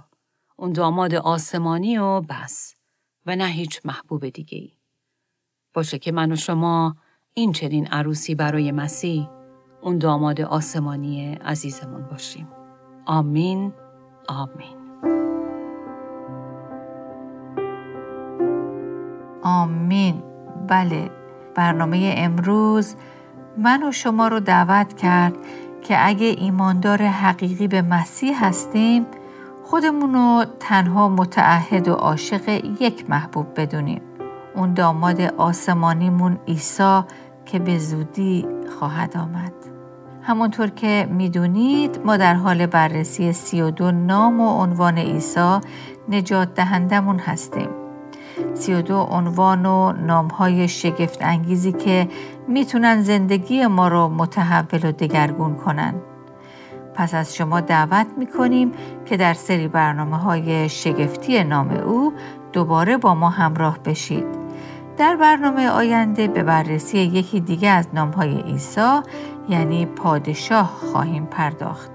اون 0.56 0.72
داماد 0.72 1.14
آسمانی 1.14 1.98
و 1.98 2.20
بس 2.20 2.74
و 3.26 3.36
نه 3.36 3.46
هیچ 3.46 3.80
محبوب 3.84 4.28
دیگه 4.28 4.58
ای. 4.58 4.72
باشه 5.74 5.98
که 5.98 6.12
من 6.12 6.32
و 6.32 6.36
شما 6.36 6.96
این 7.34 7.52
چنین 7.52 7.86
عروسی 7.86 8.34
برای 8.34 8.72
مسیح 8.72 9.37
اون 9.80 9.98
داماد 9.98 10.40
آسمانی 10.40 11.34
عزیزمون 11.34 12.02
باشیم. 12.10 12.48
آمین. 13.06 13.72
آمین. 14.28 14.78
آمین. 19.42 20.22
بله. 20.68 21.10
برنامه 21.54 22.14
امروز 22.16 22.94
من 23.58 23.82
و 23.82 23.92
شما 23.92 24.28
رو 24.28 24.40
دعوت 24.40 24.96
کرد 24.96 25.34
که 25.82 26.06
اگه 26.06 26.26
ایماندار 26.26 27.02
حقیقی 27.02 27.68
به 27.68 27.82
مسیح 27.82 28.46
هستیم 28.46 29.06
خودمون 29.64 30.14
رو 30.14 30.44
تنها 30.60 31.08
متعهد 31.08 31.88
و 31.88 31.92
عاشق 31.92 32.48
یک 32.80 33.10
محبوب 33.10 33.46
بدونیم. 33.56 34.02
اون 34.54 34.74
داماد 34.74 35.20
آسمانیمون 35.20 36.38
عیسی 36.48 37.00
که 37.46 37.58
به 37.58 37.78
زودی 37.78 38.46
خواهد 38.78 39.16
آمد. 39.16 39.57
همونطور 40.28 40.68
که 40.68 41.08
می‌دونید 41.10 42.00
ما 42.04 42.16
در 42.16 42.34
حال 42.34 42.66
بررسی 42.66 43.32
سی 43.32 43.62
و 43.62 43.70
دو 43.70 43.90
نام 43.90 44.40
و 44.40 44.48
عنوان 44.48 44.98
عیسی 44.98 45.58
نجات 46.08 46.54
دهندمون 46.54 47.18
هستیم. 47.18 47.68
سی 48.54 48.74
و 48.74 48.82
دو 48.82 48.98
عنوان 48.98 49.66
و 49.66 49.92
نامهای 49.92 50.68
شگفت 50.68 51.22
انگیزی 51.22 51.72
که 51.72 52.08
می‌تونن 52.48 53.02
زندگی 53.02 53.66
ما 53.66 53.88
رو 53.88 54.08
متحول 54.08 54.88
و 54.88 54.92
دگرگون 54.92 55.54
کنن. 55.54 55.94
پس 56.94 57.14
از 57.14 57.34
شما 57.34 57.60
دعوت 57.60 58.06
می‌کنیم 58.18 58.72
که 59.06 59.16
در 59.16 59.34
سری 59.34 59.68
برنامه 59.68 60.16
های 60.16 60.68
شگفتی 60.68 61.44
نام 61.44 61.70
او 61.70 62.12
دوباره 62.52 62.96
با 62.96 63.14
ما 63.14 63.30
همراه 63.30 63.78
بشید. 63.84 64.47
در 64.98 65.16
برنامه 65.16 65.68
آینده 65.68 66.28
به 66.28 66.42
بررسی 66.42 66.98
یکی 66.98 67.40
دیگه 67.40 67.68
از 67.68 67.88
نامهای 67.94 68.40
عیسی 68.40 69.00
یعنی 69.48 69.86
پادشاه 69.86 70.66
خواهیم 70.66 71.26
پرداخت. 71.26 71.90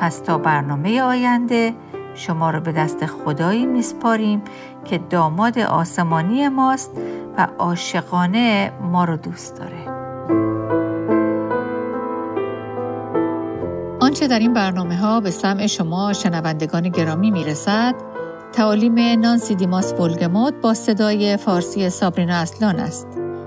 پس 0.00 0.18
تا 0.18 0.38
برنامه 0.38 1.02
آینده 1.02 1.74
شما 2.14 2.50
را 2.50 2.60
به 2.60 2.72
دست 2.72 3.06
خدایی 3.06 3.66
میسپاریم 3.66 4.42
که 4.84 4.98
داماد 4.98 5.58
آسمانی 5.58 6.48
ماست 6.48 6.90
و 7.38 7.48
عاشقانه 7.58 8.72
ما 8.92 9.04
رو 9.04 9.16
دوست 9.16 9.58
داره. 9.58 9.92
آنچه 14.00 14.26
در 14.28 14.38
این 14.38 14.52
برنامه 14.52 14.96
ها 14.96 15.20
به 15.20 15.30
سمع 15.30 15.66
شما 15.66 16.12
شنوندگان 16.12 16.88
گرامی 16.88 17.30
می‌رسد 17.30 18.11
تعالیم 18.52 19.20
نانسی 19.20 19.54
دیماس 19.54 19.92
ولگموت 19.92 20.54
با 20.54 20.74
صدای 20.74 21.36
فارسی 21.36 21.90
سابرینا 21.90 22.34
اصلان 22.34 22.78
است. 22.78 23.06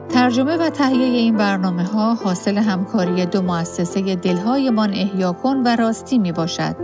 ترجمه 0.09 0.57
و 0.57 0.69
تهیه 0.69 1.05
این 1.05 1.37
برنامه 1.37 1.83
ها 1.83 2.13
حاصل 2.13 2.57
همکاری 2.57 3.25
دو 3.25 3.41
مؤسسه 3.41 4.15
دلهایمان 4.15 4.89
احیا 4.89 5.31
کن 5.31 5.57
و 5.65 5.75
راستی 5.75 6.17
می 6.17 6.31
باشد. 6.31 6.75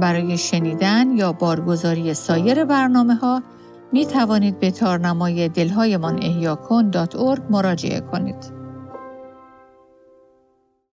برای 0.00 0.38
شنیدن 0.38 1.16
یا 1.16 1.32
بارگزاری 1.32 2.14
سایر 2.14 2.64
برنامه 2.64 3.14
ها 3.14 3.42
می 3.92 4.06
توانید 4.06 4.58
به 4.58 4.70
تارنمای 4.70 5.48
دلهایمان 5.48 6.18
احیا 6.22 6.54
کن 6.54 6.90
مراجعه 7.50 8.00
کنید. 8.00 8.57